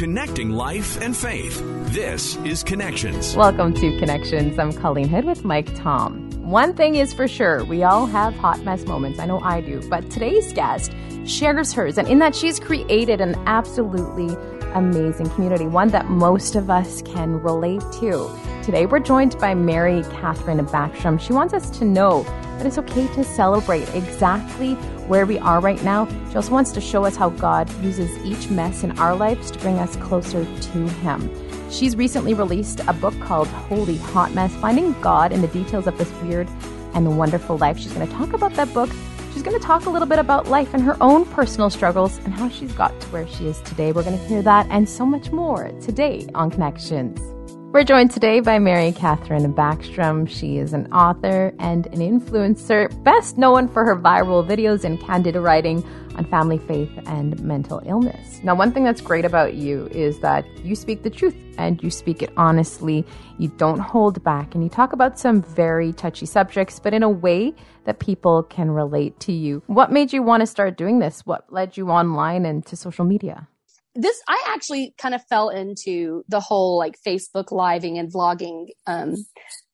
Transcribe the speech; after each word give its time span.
connecting 0.00 0.48
life 0.48 0.98
and 1.02 1.14
faith. 1.14 1.62
This 1.92 2.36
is 2.36 2.62
Connections. 2.62 3.36
Welcome 3.36 3.74
to 3.74 3.98
Connections. 3.98 4.58
I'm 4.58 4.72
Colleen 4.72 5.08
Hood 5.08 5.26
with 5.26 5.44
Mike 5.44 5.68
Tom. 5.74 6.30
One 6.40 6.72
thing 6.72 6.94
is 6.94 7.12
for 7.12 7.28
sure, 7.28 7.66
we 7.66 7.82
all 7.82 8.06
have 8.06 8.34
hot 8.36 8.64
mess 8.64 8.86
moments. 8.86 9.18
I 9.18 9.26
know 9.26 9.40
I 9.40 9.60
do. 9.60 9.86
But 9.90 10.10
today's 10.10 10.54
guest 10.54 10.90
shares 11.26 11.74
hers, 11.74 11.98
and 11.98 12.08
in 12.08 12.18
that 12.20 12.34
she's 12.34 12.58
created 12.58 13.20
an 13.20 13.34
absolutely 13.44 14.34
amazing 14.72 15.28
community, 15.34 15.66
one 15.66 15.88
that 15.88 16.06
most 16.06 16.54
of 16.54 16.70
us 16.70 17.02
can 17.02 17.34
relate 17.34 17.82
to. 18.00 18.34
Today, 18.62 18.86
we're 18.86 19.00
joined 19.00 19.38
by 19.38 19.54
Mary 19.54 20.02
Catherine 20.04 20.64
Backstrom. 20.64 21.20
She 21.20 21.34
wants 21.34 21.52
us 21.52 21.68
to 21.78 21.84
know 21.84 22.22
that 22.56 22.64
it's 22.64 22.78
okay 22.78 23.06
to 23.08 23.22
celebrate 23.22 23.86
exactly 23.94 24.78
where 25.10 25.26
we 25.26 25.40
are 25.40 25.58
right 25.58 25.82
now. 25.82 26.06
She 26.30 26.36
also 26.36 26.52
wants 26.52 26.70
to 26.70 26.80
show 26.80 27.04
us 27.04 27.16
how 27.16 27.30
God 27.30 27.68
uses 27.82 28.16
each 28.24 28.48
mess 28.48 28.84
in 28.84 28.96
our 28.96 29.16
lives 29.16 29.50
to 29.50 29.58
bring 29.58 29.80
us 29.80 29.96
closer 29.96 30.44
to 30.44 30.88
Him. 30.88 31.28
She's 31.68 31.96
recently 31.96 32.32
released 32.32 32.80
a 32.86 32.92
book 32.92 33.18
called 33.18 33.48
Holy 33.48 33.96
Hot 33.96 34.32
Mess 34.34 34.54
Finding 34.54 34.92
God 35.00 35.32
in 35.32 35.40
the 35.42 35.48
Details 35.48 35.88
of 35.88 35.98
This 35.98 36.12
Weird 36.22 36.48
and 36.94 37.18
Wonderful 37.18 37.58
Life. 37.58 37.76
She's 37.76 37.92
going 37.92 38.06
to 38.06 38.14
talk 38.14 38.34
about 38.34 38.54
that 38.54 38.72
book. 38.72 38.88
She's 39.32 39.42
going 39.42 39.58
to 39.58 39.66
talk 39.66 39.86
a 39.86 39.90
little 39.90 40.06
bit 40.06 40.20
about 40.20 40.46
life 40.46 40.74
and 40.74 40.82
her 40.84 40.96
own 41.00 41.24
personal 41.24 41.70
struggles 41.70 42.18
and 42.18 42.32
how 42.32 42.48
she's 42.48 42.72
got 42.72 42.98
to 43.00 43.08
where 43.08 43.26
she 43.26 43.48
is 43.48 43.60
today. 43.62 43.90
We're 43.90 44.04
going 44.04 44.18
to 44.18 44.24
hear 44.26 44.42
that 44.42 44.68
and 44.70 44.88
so 44.88 45.04
much 45.04 45.32
more 45.32 45.72
today 45.80 46.28
on 46.36 46.52
Connections. 46.52 47.39
We're 47.72 47.84
joined 47.84 48.10
today 48.10 48.40
by 48.40 48.58
Mary 48.58 48.90
Catherine 48.90 49.54
Backstrom. 49.54 50.28
She 50.28 50.58
is 50.58 50.72
an 50.72 50.92
author 50.92 51.54
and 51.60 51.86
an 51.86 52.00
influencer, 52.00 52.90
best 53.04 53.38
known 53.38 53.68
for 53.68 53.84
her 53.84 53.94
viral 53.94 54.44
videos 54.44 54.82
and 54.82 55.00
candid 55.00 55.36
writing 55.36 55.84
on 56.16 56.24
family 56.24 56.58
faith 56.58 56.90
and 57.06 57.38
mental 57.38 57.80
illness. 57.86 58.40
Now, 58.42 58.56
one 58.56 58.72
thing 58.72 58.82
that's 58.82 59.00
great 59.00 59.24
about 59.24 59.54
you 59.54 59.86
is 59.92 60.18
that 60.18 60.44
you 60.64 60.74
speak 60.74 61.04
the 61.04 61.10
truth 61.10 61.36
and 61.58 61.80
you 61.80 61.90
speak 61.90 62.22
it 62.22 62.32
honestly. 62.36 63.06
You 63.38 63.46
don't 63.56 63.78
hold 63.78 64.20
back 64.24 64.56
and 64.56 64.64
you 64.64 64.68
talk 64.68 64.92
about 64.92 65.16
some 65.16 65.40
very 65.40 65.92
touchy 65.92 66.26
subjects, 66.26 66.80
but 66.80 66.92
in 66.92 67.04
a 67.04 67.08
way 67.08 67.54
that 67.84 68.00
people 68.00 68.42
can 68.42 68.72
relate 68.72 69.20
to 69.20 69.32
you. 69.32 69.62
What 69.68 69.92
made 69.92 70.12
you 70.12 70.24
want 70.24 70.40
to 70.40 70.46
start 70.48 70.76
doing 70.76 70.98
this? 70.98 71.24
What 71.24 71.52
led 71.52 71.76
you 71.76 71.88
online 71.88 72.46
and 72.46 72.66
to 72.66 72.74
social 72.74 73.04
media? 73.04 73.46
This 73.94 74.20
I 74.28 74.42
actually 74.48 74.94
kind 74.98 75.14
of 75.14 75.22
fell 75.26 75.48
into 75.48 76.24
the 76.28 76.40
whole 76.40 76.78
like 76.78 76.96
Facebook 77.06 77.50
living 77.50 77.98
and 77.98 78.12
vlogging 78.12 78.68
um, 78.86 79.16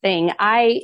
thing. 0.03 0.33
I 0.39 0.83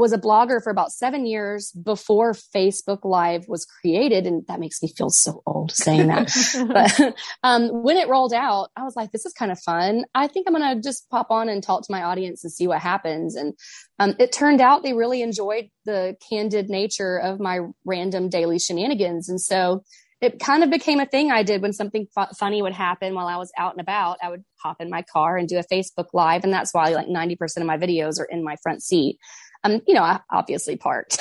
was 0.00 0.12
a 0.14 0.18
blogger 0.18 0.62
for 0.62 0.70
about 0.70 0.90
seven 0.90 1.26
years 1.26 1.72
before 1.72 2.32
Facebook 2.32 3.04
Live 3.04 3.46
was 3.46 3.66
created, 3.66 4.26
and 4.26 4.44
that 4.48 4.58
makes 4.58 4.82
me 4.82 4.88
feel 4.88 5.10
so 5.10 5.42
old 5.46 5.72
saying 5.72 6.06
that. 6.06 6.32
but 6.98 7.14
um, 7.44 7.82
when 7.82 7.98
it 7.98 8.08
rolled 8.08 8.32
out, 8.32 8.70
I 8.74 8.82
was 8.82 8.96
like, 8.96 9.12
"This 9.12 9.26
is 9.26 9.34
kind 9.34 9.52
of 9.52 9.60
fun. 9.60 10.04
I 10.14 10.26
think 10.26 10.46
I'm 10.48 10.54
gonna 10.54 10.80
just 10.80 11.08
pop 11.10 11.30
on 11.30 11.50
and 11.50 11.62
talk 11.62 11.82
to 11.82 11.92
my 11.92 12.02
audience 12.02 12.42
and 12.42 12.52
see 12.52 12.66
what 12.66 12.80
happens." 12.80 13.36
And 13.36 13.52
um, 13.98 14.16
it 14.18 14.32
turned 14.32 14.62
out 14.62 14.82
they 14.82 14.94
really 14.94 15.20
enjoyed 15.20 15.68
the 15.84 16.16
candid 16.28 16.70
nature 16.70 17.18
of 17.18 17.38
my 17.38 17.60
random 17.84 18.30
daily 18.30 18.58
shenanigans, 18.58 19.28
and 19.28 19.40
so 19.40 19.84
it 20.20 20.38
kind 20.38 20.62
of 20.62 20.70
became 20.70 21.00
a 21.00 21.06
thing 21.06 21.30
I 21.30 21.42
did 21.42 21.62
when 21.62 21.72
something 21.72 22.06
fu- 22.14 22.34
funny 22.38 22.60
would 22.60 22.74
happen 22.74 23.14
while 23.14 23.26
I 23.26 23.36
was 23.36 23.50
out 23.56 23.72
and 23.72 23.80
about. 23.80 24.18
I 24.22 24.28
would 24.28 24.44
hop 24.62 24.80
in 24.80 24.90
my 24.90 25.02
car 25.02 25.36
and 25.36 25.48
do 25.48 25.58
a 25.58 25.64
Facebook 25.64 26.08
live. 26.12 26.44
And 26.44 26.52
that's 26.52 26.74
why 26.74 26.90
like 26.90 27.06
90% 27.06 27.38
of 27.58 27.64
my 27.64 27.78
videos 27.78 28.20
are 28.20 28.26
in 28.26 28.44
my 28.44 28.56
front 28.62 28.82
seat. 28.82 29.18
Um, 29.64 29.80
you 29.86 29.94
know, 29.94 30.02
I 30.02 30.20
obviously 30.30 30.76
parked. 30.76 31.18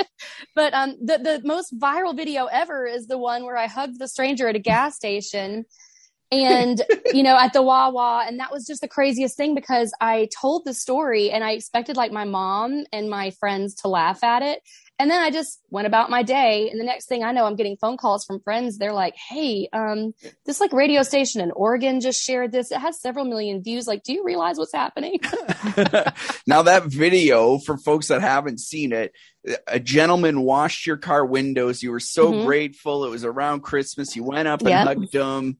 but 0.54 0.74
um, 0.74 0.96
the, 1.00 1.18
the 1.18 1.40
most 1.44 1.78
viral 1.78 2.14
video 2.14 2.46
ever 2.46 2.86
is 2.86 3.06
the 3.06 3.18
one 3.18 3.44
where 3.44 3.56
I 3.56 3.66
hugged 3.66 3.98
the 3.98 4.08
stranger 4.08 4.48
at 4.48 4.56
a 4.56 4.60
gas 4.60 4.96
station 4.96 5.64
and 6.32 6.82
you 7.12 7.22
know 7.22 7.36
at 7.36 7.52
the 7.52 7.62
Wawa 7.62 8.24
and 8.26 8.40
that 8.40 8.50
was 8.50 8.66
just 8.66 8.80
the 8.80 8.88
craziest 8.88 9.36
thing 9.36 9.54
because 9.54 9.92
I 10.00 10.28
told 10.40 10.64
the 10.64 10.74
story 10.74 11.30
and 11.30 11.44
I 11.44 11.52
expected 11.52 11.96
like 11.96 12.12
my 12.12 12.24
mom 12.24 12.84
and 12.92 13.08
my 13.08 13.30
friends 13.30 13.74
to 13.76 13.88
laugh 13.88 14.24
at 14.24 14.42
it 14.42 14.60
and 14.98 15.10
then 15.10 15.20
I 15.20 15.30
just 15.30 15.60
went 15.68 15.86
about 15.86 16.08
my 16.08 16.22
day. 16.22 16.70
And 16.70 16.80
the 16.80 16.84
next 16.84 17.06
thing 17.06 17.22
I 17.22 17.32
know, 17.32 17.44
I'm 17.44 17.56
getting 17.56 17.76
phone 17.76 17.98
calls 17.98 18.24
from 18.24 18.40
friends. 18.40 18.78
They're 18.78 18.94
like, 18.94 19.14
Hey, 19.14 19.68
um, 19.72 20.14
this 20.46 20.58
like 20.58 20.72
radio 20.72 21.02
station 21.02 21.42
in 21.42 21.50
Oregon 21.50 22.00
just 22.00 22.22
shared 22.22 22.50
this. 22.50 22.72
It 22.72 22.78
has 22.78 23.00
several 23.00 23.26
million 23.26 23.62
views. 23.62 23.86
Like, 23.86 24.02
do 24.04 24.14
you 24.14 24.24
realize 24.24 24.56
what's 24.56 24.72
happening? 24.72 25.20
now 26.46 26.62
that 26.62 26.84
video 26.86 27.58
for 27.58 27.76
folks 27.76 28.08
that 28.08 28.22
haven't 28.22 28.60
seen 28.60 28.92
it, 28.92 29.12
a 29.66 29.78
gentleman 29.78 30.40
washed 30.40 30.86
your 30.86 30.96
car 30.96 31.26
windows. 31.26 31.82
You 31.82 31.90
were 31.90 32.00
so 32.00 32.32
mm-hmm. 32.32 32.46
grateful. 32.46 33.04
It 33.04 33.10
was 33.10 33.24
around 33.24 33.60
Christmas. 33.60 34.16
You 34.16 34.24
went 34.24 34.48
up 34.48 34.60
and 34.60 34.70
yep. 34.70 34.86
hugged 34.86 35.12
him. 35.14 35.58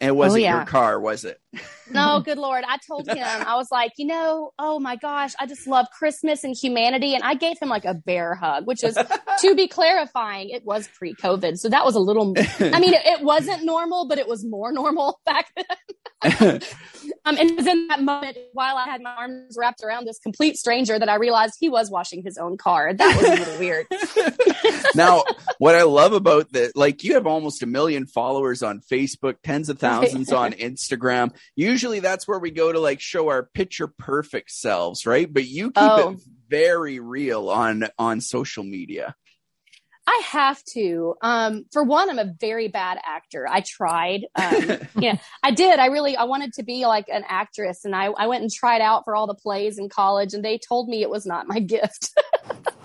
And 0.00 0.08
it 0.08 0.12
wasn't 0.16 0.42
oh, 0.42 0.44
yeah. 0.44 0.56
your 0.56 0.66
car, 0.66 1.00
was 1.00 1.24
it? 1.24 1.40
no, 1.90 2.20
good 2.24 2.36
Lord. 2.36 2.64
I 2.66 2.78
told 2.86 3.08
him, 3.08 3.16
I 3.20 3.56
was 3.56 3.68
like, 3.70 3.92
you 3.96 4.06
know, 4.06 4.50
oh 4.58 4.80
my 4.80 4.96
gosh, 4.96 5.34
I 5.38 5.46
just 5.46 5.66
love 5.66 5.86
Christmas 5.96 6.42
and 6.42 6.54
humanity. 6.54 7.14
And 7.14 7.22
I 7.22 7.34
gave 7.34 7.58
him 7.60 7.68
like 7.68 7.84
a 7.84 7.94
bear 7.94 8.34
hug, 8.34 8.66
which 8.66 8.82
is 8.82 8.98
to 9.40 9.54
be 9.54 9.68
clarifying, 9.68 10.50
it 10.50 10.64
was 10.64 10.88
pre 10.88 11.14
COVID. 11.14 11.58
So 11.58 11.68
that 11.68 11.84
was 11.84 11.94
a 11.94 12.00
little, 12.00 12.34
I 12.36 12.80
mean, 12.80 12.92
it, 12.92 13.02
it, 13.06 13.22
wasn't 13.22 13.64
normal, 13.64 14.06
but 14.08 14.18
it 14.18 14.26
was 14.26 14.44
more 14.44 14.72
normal 14.72 15.20
back 15.26 15.52
then. 15.56 16.60
um, 17.26 17.36
and 17.38 17.50
it 17.50 17.56
was 17.56 17.66
in 17.66 17.86
that 17.88 18.02
moment 18.02 18.36
while 18.52 18.76
I 18.76 18.84
had 18.84 19.00
my 19.00 19.10
arms 19.10 19.56
wrapped 19.58 19.82
around 19.82 20.06
this 20.06 20.18
complete 20.18 20.56
stranger 20.56 20.98
that 20.98 21.08
I 21.08 21.14
realized 21.14 21.54
he 21.58 21.70
was 21.70 21.90
washing 21.90 22.22
his 22.22 22.36
own 22.36 22.58
car. 22.58 22.92
That 22.92 23.16
was 23.16 23.26
a 23.26 23.30
little 23.30 23.58
weird. 23.58 23.86
now, 24.94 25.24
what 25.58 25.74
I 25.74 25.84
love 25.84 26.12
about 26.12 26.52
that, 26.52 26.76
like 26.76 27.02
you 27.02 27.14
have 27.14 27.26
almost 27.26 27.62
a 27.62 27.66
million 27.66 28.06
followers 28.06 28.62
on 28.62 28.80
Facebook, 28.80 29.36
tens 29.42 29.70
of 29.70 29.78
thousands 29.78 30.32
on 30.32 30.52
Instagram. 30.52 31.34
Usually 31.56 32.00
that's 32.00 32.28
where 32.28 32.38
we 32.38 32.50
go 32.50 32.72
to 32.72 32.78
like 32.78 33.00
show 33.00 33.30
our 33.30 33.42
picture 33.42 33.86
perfect 33.86 34.50
selves, 34.50 35.06
right? 35.06 35.32
But 35.32 35.46
you 35.46 35.70
keep 35.70 35.82
oh. 35.82 36.10
it 36.10 36.18
very 36.48 37.00
real 37.00 37.48
on 37.48 37.88
on 37.98 38.20
social 38.20 38.64
media. 38.64 39.14
I 40.06 40.22
have 40.26 40.62
to. 40.74 41.14
Um, 41.22 41.64
for 41.72 41.82
one, 41.82 42.10
I'm 42.10 42.18
a 42.18 42.32
very 42.38 42.68
bad 42.68 42.98
actor. 43.04 43.46
I 43.48 43.60
tried. 43.60 44.26
Um, 44.34 44.78
yeah, 44.98 45.16
I 45.42 45.50
did. 45.50 45.78
I 45.78 45.86
really, 45.86 46.16
I 46.16 46.24
wanted 46.24 46.52
to 46.54 46.62
be 46.62 46.86
like 46.86 47.06
an 47.08 47.24
actress 47.28 47.84
and 47.84 47.94
I, 47.94 48.06
I 48.06 48.26
went 48.26 48.42
and 48.42 48.52
tried 48.52 48.82
out 48.82 49.04
for 49.04 49.16
all 49.16 49.26
the 49.26 49.34
plays 49.34 49.78
in 49.78 49.88
college 49.88 50.34
and 50.34 50.44
they 50.44 50.58
told 50.58 50.88
me 50.88 51.02
it 51.02 51.10
was 51.10 51.24
not 51.24 51.48
my 51.48 51.58
gift. 51.58 52.10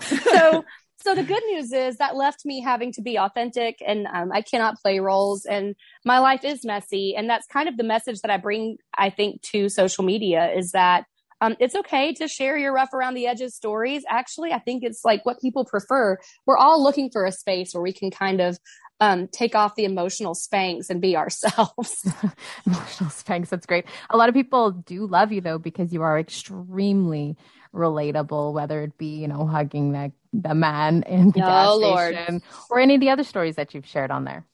so 0.00 0.64
so 1.02 1.14
the 1.14 1.22
good 1.22 1.42
news 1.50 1.72
is 1.72 1.96
that 1.96 2.16
left 2.16 2.44
me 2.44 2.60
having 2.60 2.92
to 2.92 3.02
be 3.02 3.18
authentic 3.18 3.78
and 3.86 4.06
um, 4.06 4.30
I 4.32 4.42
cannot 4.42 4.80
play 4.80 4.98
roles 5.00 5.46
and 5.46 5.74
my 6.04 6.18
life 6.18 6.44
is 6.44 6.64
messy. 6.64 7.14
And 7.16 7.28
that's 7.28 7.46
kind 7.46 7.68
of 7.68 7.76
the 7.76 7.84
message 7.84 8.20
that 8.20 8.30
I 8.30 8.36
bring, 8.36 8.76
I 8.96 9.10
think, 9.10 9.40
to 9.52 9.68
social 9.68 10.04
media 10.04 10.52
is 10.52 10.72
that 10.72 11.04
um, 11.40 11.56
it's 11.58 11.74
okay 11.74 12.12
to 12.14 12.28
share 12.28 12.56
your 12.56 12.72
rough 12.72 12.92
around 12.92 13.14
the 13.14 13.26
edges 13.26 13.54
stories. 13.54 14.04
Actually, 14.08 14.52
I 14.52 14.58
think 14.58 14.82
it's 14.84 15.04
like 15.04 15.24
what 15.24 15.40
people 15.40 15.64
prefer. 15.64 16.18
We're 16.46 16.58
all 16.58 16.82
looking 16.82 17.10
for 17.10 17.24
a 17.24 17.32
space 17.32 17.74
where 17.74 17.82
we 17.82 17.92
can 17.92 18.10
kind 18.10 18.40
of 18.40 18.58
um, 19.00 19.28
take 19.28 19.54
off 19.54 19.74
the 19.74 19.84
emotional 19.84 20.34
Spanx 20.34 20.90
and 20.90 21.00
be 21.00 21.16
ourselves. 21.16 22.04
emotional 22.66 23.10
Spanx. 23.10 23.48
That's 23.48 23.66
great. 23.66 23.86
A 24.10 24.16
lot 24.16 24.28
of 24.28 24.34
people 24.34 24.70
do 24.70 25.06
love 25.06 25.32
you 25.32 25.40
though 25.40 25.58
because 25.58 25.92
you 25.92 26.02
are 26.02 26.18
extremely 26.18 27.36
relatable, 27.74 28.52
whether 28.52 28.82
it 28.82 28.98
be, 28.98 29.20
you 29.20 29.28
know, 29.28 29.46
hugging 29.46 29.92
the, 29.92 30.12
the 30.32 30.54
man 30.54 31.02
in 31.04 31.30
the 31.30 31.42
oh, 31.42 31.80
gas 31.80 32.16
station 32.16 32.32
Lord. 32.34 32.42
or 32.70 32.80
any 32.80 32.94
of 32.96 33.00
the 33.00 33.10
other 33.10 33.24
stories 33.24 33.56
that 33.56 33.74
you've 33.74 33.86
shared 33.86 34.10
on 34.10 34.24
there. 34.24 34.44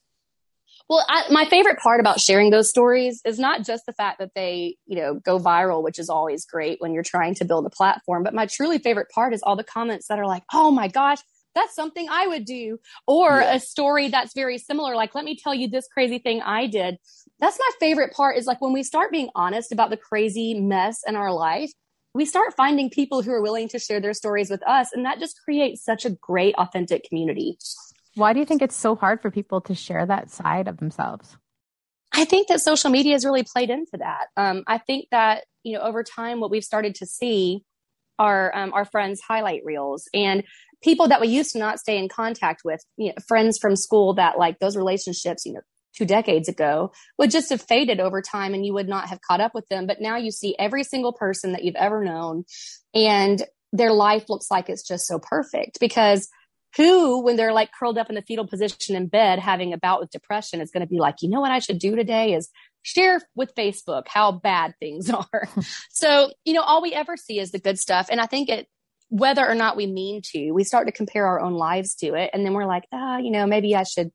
Well, 0.88 1.04
I, 1.08 1.24
my 1.30 1.46
favorite 1.46 1.78
part 1.78 1.98
about 1.98 2.20
sharing 2.20 2.50
those 2.50 2.68
stories 2.68 3.20
is 3.24 3.38
not 3.38 3.64
just 3.64 3.86
the 3.86 3.92
fact 3.92 4.20
that 4.20 4.30
they, 4.34 4.76
you 4.86 4.96
know, 4.96 5.14
go 5.14 5.38
viral, 5.38 5.82
which 5.82 5.98
is 5.98 6.08
always 6.08 6.46
great 6.46 6.80
when 6.80 6.94
you're 6.94 7.02
trying 7.02 7.34
to 7.36 7.44
build 7.44 7.66
a 7.66 7.70
platform. 7.70 8.22
But 8.22 8.34
my 8.34 8.46
truly 8.46 8.78
favorite 8.78 9.08
part 9.10 9.34
is 9.34 9.42
all 9.42 9.56
the 9.56 9.64
comments 9.64 10.06
that 10.08 10.18
are 10.20 10.26
like, 10.26 10.44
"Oh 10.52 10.70
my 10.70 10.86
gosh, 10.86 11.18
that's 11.56 11.74
something 11.74 12.06
I 12.08 12.28
would 12.28 12.44
do," 12.44 12.78
or 13.06 13.40
yeah. 13.40 13.54
a 13.54 13.60
story 13.60 14.08
that's 14.08 14.32
very 14.32 14.58
similar, 14.58 14.94
like, 14.94 15.14
"Let 15.14 15.24
me 15.24 15.36
tell 15.36 15.54
you 15.54 15.68
this 15.68 15.88
crazy 15.88 16.18
thing 16.20 16.40
I 16.42 16.68
did." 16.68 16.98
That's 17.40 17.58
my 17.58 17.70
favorite 17.80 18.12
part. 18.12 18.36
Is 18.36 18.46
like 18.46 18.60
when 18.60 18.72
we 18.72 18.84
start 18.84 19.10
being 19.10 19.30
honest 19.34 19.72
about 19.72 19.90
the 19.90 19.96
crazy 19.96 20.54
mess 20.60 21.02
in 21.06 21.16
our 21.16 21.32
life 21.32 21.72
we 22.16 22.24
start 22.24 22.54
finding 22.56 22.88
people 22.88 23.20
who 23.20 23.30
are 23.30 23.42
willing 23.42 23.68
to 23.68 23.78
share 23.78 24.00
their 24.00 24.14
stories 24.14 24.48
with 24.48 24.66
us. 24.66 24.88
And 24.94 25.04
that 25.04 25.18
just 25.18 25.38
creates 25.44 25.84
such 25.84 26.06
a 26.06 26.10
great, 26.10 26.54
authentic 26.54 27.04
community. 27.06 27.58
Why 28.16 28.32
do 28.32 28.40
you 28.40 28.46
think 28.46 28.62
it's 28.62 28.74
so 28.74 28.96
hard 28.96 29.20
for 29.20 29.30
people 29.30 29.60
to 29.62 29.74
share 29.74 30.06
that 30.06 30.30
side 30.30 30.68
of 30.68 30.78
themselves? 30.78 31.36
I 32.12 32.24
think 32.24 32.48
that 32.48 32.62
social 32.62 32.88
media 32.88 33.12
has 33.12 33.26
really 33.26 33.42
played 33.42 33.68
into 33.68 33.98
that. 33.98 34.28
Um, 34.38 34.64
I 34.66 34.78
think 34.78 35.08
that, 35.10 35.44
you 35.64 35.74
know, 35.74 35.82
over 35.82 36.02
time, 36.02 36.40
what 36.40 36.50
we've 36.50 36.64
started 36.64 36.94
to 36.96 37.06
see 37.06 37.62
are 38.18 38.56
um, 38.56 38.72
our 38.72 38.86
friends' 38.86 39.20
highlight 39.20 39.60
reels 39.66 40.08
and 40.14 40.42
people 40.82 41.08
that 41.08 41.20
we 41.20 41.28
used 41.28 41.52
to 41.52 41.58
not 41.58 41.78
stay 41.78 41.98
in 41.98 42.08
contact 42.08 42.62
with, 42.64 42.80
you 42.96 43.08
know, 43.08 43.14
friends 43.28 43.58
from 43.60 43.76
school 43.76 44.14
that 44.14 44.38
like 44.38 44.60
those 44.60 44.78
relationships, 44.78 45.44
you 45.44 45.52
know, 45.52 45.60
two 45.94 46.06
decades 46.06 46.48
ago 46.48 46.92
would 47.18 47.30
just 47.30 47.50
have 47.50 47.60
faded 47.60 48.00
over 48.00 48.22
time 48.22 48.54
and 48.54 48.64
you 48.64 48.72
would 48.72 48.88
not 48.88 49.10
have 49.10 49.20
caught 49.20 49.42
up 49.42 49.52
with 49.54 49.68
them. 49.68 49.86
But 49.86 50.00
now 50.00 50.16
you 50.16 50.30
see 50.30 50.56
every 50.58 50.84
single 50.84 51.12
person 51.12 51.52
that 51.52 51.64
you've 51.64 51.76
ever 51.76 52.02
known 52.02 52.44
and 52.94 53.42
their 53.72 53.92
life 53.92 54.30
looks 54.30 54.50
like 54.50 54.70
it's 54.70 54.86
just 54.86 55.06
so 55.06 55.18
perfect 55.18 55.80
because 55.80 56.28
who, 56.76 57.22
when 57.22 57.36
they're 57.36 57.52
like 57.52 57.70
curled 57.72 57.98
up 57.98 58.08
in 58.08 58.14
the 58.14 58.22
fetal 58.22 58.46
position 58.46 58.96
in 58.96 59.06
bed 59.06 59.38
having 59.38 59.72
a 59.72 59.78
bout 59.78 60.00
with 60.00 60.10
depression, 60.10 60.60
is 60.60 60.70
going 60.70 60.86
to 60.86 60.88
be 60.88 60.98
like, 60.98 61.16
you 61.22 61.30
know 61.30 61.40
what 61.40 61.50
I 61.50 61.58
should 61.58 61.78
do 61.78 61.96
today 61.96 62.34
is 62.34 62.50
share 62.82 63.20
with 63.34 63.54
Facebook 63.54 64.04
how 64.08 64.32
bad 64.32 64.74
things 64.78 65.10
are. 65.10 65.48
so, 65.90 66.30
you 66.44 66.52
know, 66.52 66.62
all 66.62 66.82
we 66.82 66.92
ever 66.92 67.16
see 67.16 67.38
is 67.38 67.50
the 67.50 67.58
good 67.58 67.78
stuff. 67.78 68.08
And 68.10 68.20
I 68.20 68.26
think 68.26 68.48
it, 68.48 68.66
whether 69.08 69.46
or 69.46 69.54
not 69.54 69.76
we 69.76 69.86
mean 69.86 70.20
to, 70.32 70.50
we 70.50 70.64
start 70.64 70.86
to 70.86 70.92
compare 70.92 71.26
our 71.26 71.40
own 71.40 71.54
lives 71.54 71.94
to 71.96 72.14
it. 72.14 72.30
And 72.32 72.44
then 72.44 72.54
we're 72.54 72.66
like, 72.66 72.84
ah, 72.92 73.16
oh, 73.16 73.18
you 73.18 73.30
know, 73.30 73.46
maybe 73.46 73.74
I 73.74 73.84
should 73.84 74.10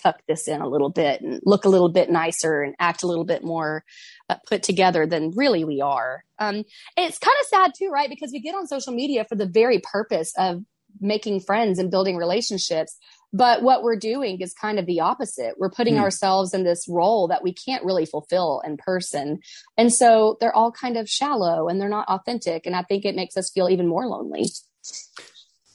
tuck 0.00 0.20
this 0.26 0.48
in 0.48 0.60
a 0.60 0.68
little 0.68 0.90
bit 0.90 1.20
and 1.20 1.40
look 1.44 1.64
a 1.64 1.68
little 1.68 1.90
bit 1.90 2.10
nicer 2.10 2.62
and 2.62 2.74
act 2.78 3.02
a 3.02 3.06
little 3.06 3.24
bit 3.24 3.44
more 3.44 3.84
uh, 4.28 4.36
put 4.46 4.62
together 4.62 5.06
than 5.06 5.30
really 5.36 5.64
we 5.64 5.80
are. 5.80 6.24
Um, 6.38 6.64
it's 6.96 7.18
kind 7.18 7.36
of 7.40 7.46
sad 7.46 7.72
too, 7.76 7.90
right? 7.90 8.08
Because 8.08 8.32
we 8.32 8.40
get 8.40 8.54
on 8.54 8.66
social 8.66 8.94
media 8.94 9.24
for 9.28 9.34
the 9.34 9.46
very 9.46 9.78
purpose 9.78 10.32
of 10.38 10.62
making 11.00 11.40
friends 11.40 11.78
and 11.78 11.90
building 11.90 12.16
relationships. 12.16 12.96
But 13.32 13.62
what 13.62 13.82
we're 13.82 13.96
doing 13.96 14.40
is 14.40 14.52
kind 14.52 14.78
of 14.78 14.86
the 14.86 15.00
opposite. 15.00 15.54
We're 15.56 15.70
putting 15.70 15.94
mm. 15.94 16.00
ourselves 16.00 16.52
in 16.52 16.64
this 16.64 16.86
role 16.88 17.28
that 17.28 17.44
we 17.44 17.52
can't 17.52 17.84
really 17.84 18.04
fulfill 18.04 18.60
in 18.66 18.76
person. 18.76 19.40
And 19.76 19.92
so 19.92 20.36
they're 20.40 20.54
all 20.54 20.72
kind 20.72 20.96
of 20.96 21.08
shallow 21.08 21.68
and 21.68 21.80
they're 21.80 21.88
not 21.88 22.08
authentic. 22.08 22.66
And 22.66 22.74
I 22.74 22.82
think 22.82 23.04
it 23.04 23.14
makes 23.14 23.36
us 23.36 23.50
feel 23.50 23.68
even 23.68 23.86
more 23.86 24.06
lonely. 24.06 24.46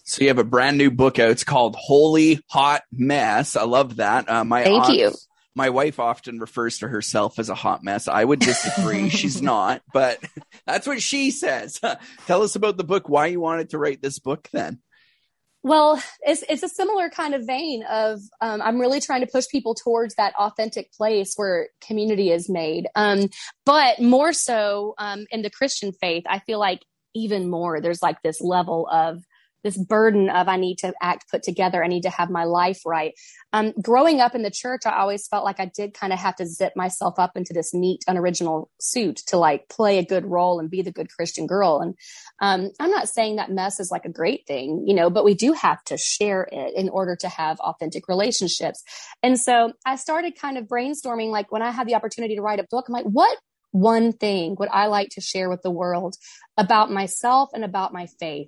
So 0.03 0.21
you 0.21 0.27
have 0.27 0.37
a 0.37 0.43
brand 0.43 0.77
new 0.77 0.91
book 0.91 1.17
out. 1.17 1.31
It's 1.31 1.43
called 1.43 1.75
Holy 1.75 2.39
Hot 2.49 2.83
Mess. 2.91 3.55
I 3.55 3.63
love 3.63 3.95
that. 3.97 4.29
Uh, 4.29 4.43
my 4.43 4.63
Thank 4.63 4.85
aunt, 4.85 4.95
you. 4.95 5.13
My 5.55 5.69
wife 5.69 5.99
often 5.99 6.39
refers 6.39 6.79
to 6.79 6.87
herself 6.89 7.39
as 7.39 7.49
a 7.49 7.55
hot 7.55 7.81
mess. 7.81 8.09
I 8.09 8.23
would 8.23 8.39
disagree. 8.39 9.09
She's 9.09 9.41
not, 9.41 9.81
but 9.93 10.19
that's 10.67 10.85
what 10.85 11.01
she 11.01 11.31
says. 11.31 11.79
Tell 12.27 12.43
us 12.43 12.55
about 12.55 12.75
the 12.75 12.83
book. 12.83 13.07
Why 13.07 13.27
you 13.27 13.39
wanted 13.39 13.69
to 13.69 13.77
write 13.77 14.01
this 14.01 14.19
book 14.19 14.49
then? 14.51 14.79
Well, 15.65 15.99
it's 16.21 16.43
it's 16.47 16.61
a 16.61 16.69
similar 16.69 17.09
kind 17.09 17.33
of 17.33 17.47
vein 17.47 17.81
of 17.89 18.19
um, 18.39 18.61
I'm 18.61 18.79
really 18.79 19.01
trying 19.01 19.21
to 19.21 19.27
push 19.27 19.47
people 19.51 19.73
towards 19.73 20.13
that 20.13 20.35
authentic 20.35 20.93
place 20.93 21.33
where 21.37 21.69
community 21.81 22.29
is 22.29 22.47
made, 22.47 22.85
um, 22.93 23.29
but 23.65 23.99
more 23.99 24.31
so 24.31 24.93
um, 24.99 25.25
in 25.31 25.41
the 25.41 25.49
Christian 25.49 25.91
faith. 25.91 26.23
I 26.29 26.37
feel 26.37 26.59
like 26.59 26.81
even 27.15 27.49
more 27.49 27.81
there's 27.81 28.03
like 28.03 28.21
this 28.21 28.41
level 28.41 28.87
of 28.91 29.23
this 29.65 29.77
burden 29.77 30.29
of 30.29 30.47
I 30.47 30.57
need 30.57 30.77
to 30.77 30.93
act 31.01 31.29
put 31.29 31.41
together. 31.41 31.83
I 31.83 31.87
need 31.87 32.03
to 32.03 32.09
have 32.11 32.29
my 32.29 32.43
life 32.43 32.81
right. 32.85 33.13
Um, 33.51 33.73
growing 33.81 34.21
up 34.21 34.35
in 34.35 34.43
the 34.43 34.51
church, 34.51 34.83
I 34.85 34.99
always 34.99 35.27
felt 35.27 35.43
like 35.43 35.59
I 35.59 35.71
did 35.75 35.95
kind 35.95 36.13
of 36.13 36.19
have 36.19 36.35
to 36.35 36.45
zip 36.45 36.73
myself 36.75 37.15
up 37.17 37.31
into 37.35 37.51
this 37.51 37.73
neat, 37.73 38.03
unoriginal 38.07 38.69
suit 38.79 39.17
to 39.27 39.37
like 39.37 39.67
play 39.67 39.97
a 39.97 40.05
good 40.05 40.23
role 40.23 40.59
and 40.59 40.69
be 40.69 40.83
the 40.83 40.91
good 40.91 41.09
Christian 41.09 41.47
girl. 41.47 41.81
And 41.81 41.95
um, 42.39 42.69
I'm 42.79 42.91
not 42.91 43.09
saying 43.09 43.37
that 43.37 43.49
mess 43.49 43.79
is 43.79 43.89
like 43.89 44.05
a 44.05 44.09
great 44.09 44.45
thing, 44.45 44.83
you 44.85 44.93
know, 44.93 45.09
but 45.09 45.25
we 45.25 45.33
do 45.33 45.53
have 45.53 45.83
to 45.85 45.97
share 45.97 46.47
it 46.51 46.73
in 46.75 46.89
order 46.89 47.15
to 47.21 47.27
have 47.27 47.59
authentic 47.59 48.07
relationships. 48.07 48.83
And 49.23 49.39
so 49.39 49.73
I 49.83 49.95
started 49.95 50.39
kind 50.39 50.59
of 50.59 50.65
brainstorming, 50.65 51.31
like 51.31 51.51
when 51.51 51.63
I 51.63 51.71
had 51.71 51.87
the 51.87 51.95
opportunity 51.95 52.35
to 52.35 52.41
write 52.43 52.59
a 52.59 52.67
book, 52.69 52.85
I'm 52.87 52.93
like, 52.93 53.05
what 53.05 53.35
one 53.71 54.13
thing 54.13 54.55
would 54.57 54.69
I 54.71 54.85
like 54.87 55.09
to 55.11 55.21
share 55.21 55.49
with 55.49 55.61
the 55.61 55.71
world 55.71 56.15
about 56.55 56.91
myself 56.91 57.49
and 57.53 57.63
about 57.63 57.91
my 57.91 58.07
faith? 58.19 58.47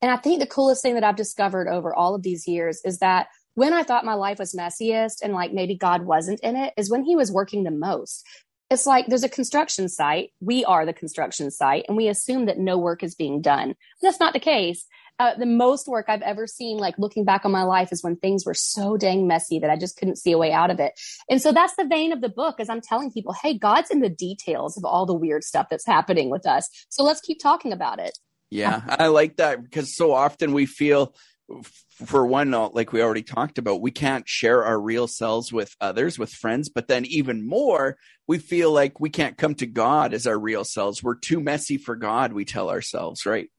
And 0.00 0.10
I 0.10 0.16
think 0.16 0.40
the 0.40 0.46
coolest 0.46 0.82
thing 0.82 0.94
that 0.94 1.04
I've 1.04 1.16
discovered 1.16 1.68
over 1.68 1.94
all 1.94 2.14
of 2.14 2.22
these 2.22 2.46
years 2.46 2.80
is 2.84 2.98
that 2.98 3.28
when 3.54 3.72
I 3.72 3.82
thought 3.82 4.04
my 4.04 4.14
life 4.14 4.38
was 4.38 4.54
messiest 4.54 5.16
and 5.22 5.32
like 5.32 5.52
maybe 5.52 5.76
God 5.76 6.02
wasn't 6.02 6.40
in 6.40 6.54
it 6.54 6.72
is 6.76 6.90
when 6.90 7.02
he 7.02 7.16
was 7.16 7.32
working 7.32 7.64
the 7.64 7.72
most. 7.72 8.24
It's 8.70 8.86
like 8.86 9.06
there's 9.06 9.24
a 9.24 9.28
construction 9.28 9.88
site. 9.88 10.30
We 10.40 10.64
are 10.64 10.86
the 10.86 10.92
construction 10.92 11.50
site 11.50 11.86
and 11.88 11.96
we 11.96 12.06
assume 12.06 12.46
that 12.46 12.58
no 12.58 12.78
work 12.78 13.02
is 13.02 13.14
being 13.14 13.40
done. 13.40 13.74
That's 14.02 14.20
not 14.20 14.34
the 14.34 14.40
case. 14.40 14.86
Uh, 15.20 15.34
the 15.36 15.46
most 15.46 15.88
work 15.88 16.06
I've 16.08 16.22
ever 16.22 16.46
seen, 16.46 16.76
like 16.78 16.96
looking 16.96 17.24
back 17.24 17.44
on 17.44 17.50
my 17.50 17.64
life, 17.64 17.90
is 17.90 18.04
when 18.04 18.14
things 18.14 18.46
were 18.46 18.54
so 18.54 18.96
dang 18.96 19.26
messy 19.26 19.58
that 19.58 19.70
I 19.70 19.76
just 19.76 19.96
couldn't 19.96 20.18
see 20.18 20.30
a 20.30 20.38
way 20.38 20.52
out 20.52 20.70
of 20.70 20.78
it. 20.78 20.92
And 21.28 21.42
so 21.42 21.50
that's 21.50 21.74
the 21.74 21.86
vein 21.86 22.12
of 22.12 22.20
the 22.20 22.28
book, 22.28 22.60
as 22.60 22.68
I'm 22.68 22.80
telling 22.80 23.10
people, 23.10 23.32
hey, 23.32 23.58
God's 23.58 23.90
in 23.90 23.98
the 24.00 24.08
details 24.08 24.76
of 24.76 24.84
all 24.84 25.06
the 25.06 25.14
weird 25.14 25.42
stuff 25.42 25.66
that's 25.68 25.86
happening 25.86 26.30
with 26.30 26.46
us. 26.46 26.68
So 26.88 27.02
let's 27.02 27.20
keep 27.20 27.40
talking 27.42 27.72
about 27.72 27.98
it. 27.98 28.16
Yeah, 28.50 28.82
I 28.86 29.08
like 29.08 29.36
that 29.36 29.62
because 29.62 29.94
so 29.96 30.12
often 30.12 30.52
we 30.52 30.66
feel, 30.66 31.14
for 32.06 32.26
one, 32.26 32.50
like 32.50 32.92
we 32.92 33.02
already 33.02 33.22
talked 33.22 33.58
about, 33.58 33.80
we 33.80 33.90
can't 33.90 34.28
share 34.28 34.64
our 34.64 34.80
real 34.80 35.06
selves 35.06 35.52
with 35.52 35.74
others, 35.80 36.18
with 36.18 36.30
friends. 36.30 36.68
But 36.68 36.88
then 36.88 37.04
even 37.06 37.46
more, 37.46 37.96
we 38.26 38.38
feel 38.38 38.72
like 38.72 39.00
we 39.00 39.10
can't 39.10 39.36
come 39.36 39.54
to 39.56 39.66
God 39.66 40.14
as 40.14 40.26
our 40.26 40.38
real 40.38 40.64
selves. 40.64 41.02
We're 41.02 41.16
too 41.16 41.40
messy 41.40 41.76
for 41.76 41.96
God, 41.96 42.32
we 42.32 42.44
tell 42.44 42.70
ourselves, 42.70 43.26
right? 43.26 43.50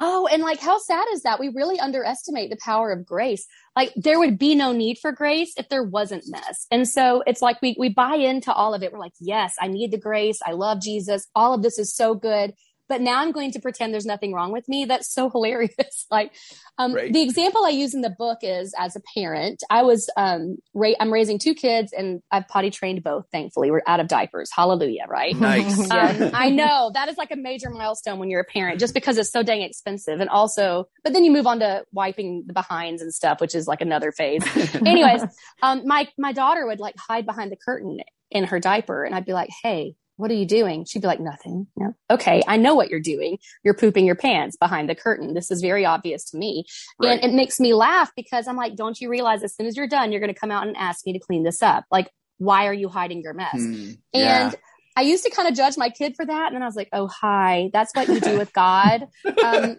Oh, 0.00 0.26
and 0.30 0.42
like 0.42 0.60
how 0.60 0.78
sad 0.78 1.06
is 1.12 1.22
that? 1.22 1.40
We 1.40 1.48
really 1.48 1.78
underestimate 1.78 2.50
the 2.50 2.58
power 2.62 2.92
of 2.92 3.06
grace. 3.06 3.46
Like 3.74 3.92
there 3.96 4.18
would 4.18 4.38
be 4.38 4.54
no 4.54 4.72
need 4.72 4.98
for 4.98 5.12
grace 5.12 5.54
if 5.56 5.68
there 5.68 5.84
wasn't 5.84 6.24
mess. 6.26 6.66
And 6.70 6.86
so 6.88 7.22
it's 7.26 7.40
like 7.40 7.62
we 7.62 7.76
we 7.78 7.88
buy 7.88 8.16
into 8.16 8.52
all 8.52 8.74
of 8.74 8.82
it. 8.82 8.92
We're 8.92 8.98
like, 8.98 9.14
"Yes, 9.20 9.54
I 9.60 9.68
need 9.68 9.90
the 9.90 9.98
grace. 9.98 10.40
I 10.44 10.52
love 10.52 10.82
Jesus. 10.82 11.26
All 11.34 11.54
of 11.54 11.62
this 11.62 11.78
is 11.78 11.94
so 11.94 12.14
good." 12.14 12.52
But 12.92 13.00
now 13.00 13.22
I'm 13.22 13.32
going 13.32 13.52
to 13.52 13.58
pretend 13.58 13.94
there's 13.94 14.04
nothing 14.04 14.34
wrong 14.34 14.52
with 14.52 14.68
me. 14.68 14.84
That's 14.84 15.10
so 15.10 15.30
hilarious. 15.30 16.06
like, 16.10 16.30
um, 16.76 16.92
right. 16.92 17.10
the 17.10 17.22
example 17.22 17.64
I 17.64 17.70
use 17.70 17.94
in 17.94 18.02
the 18.02 18.10
book 18.10 18.40
is 18.42 18.74
as 18.78 18.96
a 18.96 19.00
parent, 19.14 19.62
I 19.70 19.82
was, 19.82 20.10
um, 20.18 20.58
ra- 20.74 20.92
I'm 21.00 21.10
raising 21.10 21.38
two 21.38 21.54
kids 21.54 21.94
and 21.96 22.20
I've 22.30 22.46
potty 22.48 22.68
trained 22.68 23.02
both. 23.02 23.24
Thankfully, 23.32 23.70
we're 23.70 23.80
out 23.86 23.98
of 23.98 24.08
diapers. 24.08 24.50
Hallelujah. 24.54 25.06
Right. 25.08 25.34
Nice. 25.34 25.78
um, 25.90 26.32
I 26.34 26.50
know 26.50 26.90
that 26.92 27.08
is 27.08 27.16
like 27.16 27.30
a 27.30 27.36
major 27.36 27.70
milestone 27.70 28.18
when 28.18 28.28
you're 28.28 28.42
a 28.42 28.44
parent, 28.44 28.78
just 28.78 28.92
because 28.92 29.16
it's 29.16 29.32
so 29.32 29.42
dang 29.42 29.62
expensive. 29.62 30.20
And 30.20 30.28
also, 30.28 30.90
but 31.02 31.14
then 31.14 31.24
you 31.24 31.30
move 31.30 31.46
on 31.46 31.60
to 31.60 31.86
wiping 31.92 32.44
the 32.46 32.52
behinds 32.52 33.00
and 33.00 33.14
stuff, 33.14 33.40
which 33.40 33.54
is 33.54 33.66
like 33.66 33.80
another 33.80 34.12
phase. 34.12 34.44
Anyways, 34.74 35.22
um, 35.62 35.86
my, 35.86 36.08
my 36.18 36.34
daughter 36.34 36.66
would 36.66 36.78
like 36.78 36.96
hide 36.98 37.24
behind 37.24 37.50
the 37.50 37.56
curtain 37.56 38.00
in 38.30 38.44
her 38.44 38.60
diaper 38.60 39.02
and 39.02 39.14
I'd 39.14 39.24
be 39.24 39.32
like, 39.32 39.48
Hey, 39.62 39.94
what 40.22 40.30
are 40.30 40.34
you 40.34 40.46
doing? 40.46 40.84
She'd 40.84 41.02
be 41.02 41.08
like, 41.08 41.18
nothing. 41.18 41.66
No. 41.76 41.96
Okay. 42.08 42.44
I 42.46 42.56
know 42.56 42.76
what 42.76 42.90
you're 42.90 43.00
doing. 43.00 43.38
You're 43.64 43.74
pooping 43.74 44.06
your 44.06 44.14
pants 44.14 44.56
behind 44.56 44.88
the 44.88 44.94
curtain. 44.94 45.34
This 45.34 45.50
is 45.50 45.60
very 45.60 45.84
obvious 45.84 46.30
to 46.30 46.36
me. 46.36 46.64
Right. 47.02 47.20
And 47.20 47.32
it 47.32 47.34
makes 47.34 47.58
me 47.58 47.74
laugh 47.74 48.12
because 48.14 48.46
I'm 48.46 48.54
like, 48.54 48.76
don't 48.76 49.00
you 49.00 49.10
realize 49.10 49.42
as 49.42 49.52
soon 49.56 49.66
as 49.66 49.76
you're 49.76 49.88
done, 49.88 50.12
you're 50.12 50.20
going 50.20 50.32
to 50.32 50.38
come 50.38 50.52
out 50.52 50.64
and 50.64 50.76
ask 50.76 51.04
me 51.04 51.12
to 51.14 51.18
clean 51.18 51.42
this 51.42 51.60
up? 51.60 51.86
Like, 51.90 52.08
why 52.38 52.68
are 52.68 52.72
you 52.72 52.88
hiding 52.88 53.22
your 53.22 53.34
mess? 53.34 53.54
Hmm. 53.54 53.90
Yeah. 54.12 54.46
And 54.46 54.56
I 54.96 55.00
used 55.00 55.24
to 55.24 55.30
kind 55.30 55.48
of 55.48 55.54
judge 55.54 55.76
my 55.76 55.88
kid 55.88 56.14
for 56.14 56.24
that. 56.24 56.46
And 56.46 56.54
then 56.54 56.62
I 56.62 56.66
was 56.66 56.76
like, 56.76 56.90
oh, 56.92 57.08
hi, 57.08 57.70
that's 57.72 57.92
what 57.92 58.06
you 58.06 58.20
do 58.20 58.38
with 58.38 58.52
God. 58.52 59.08
Um, 59.42 59.78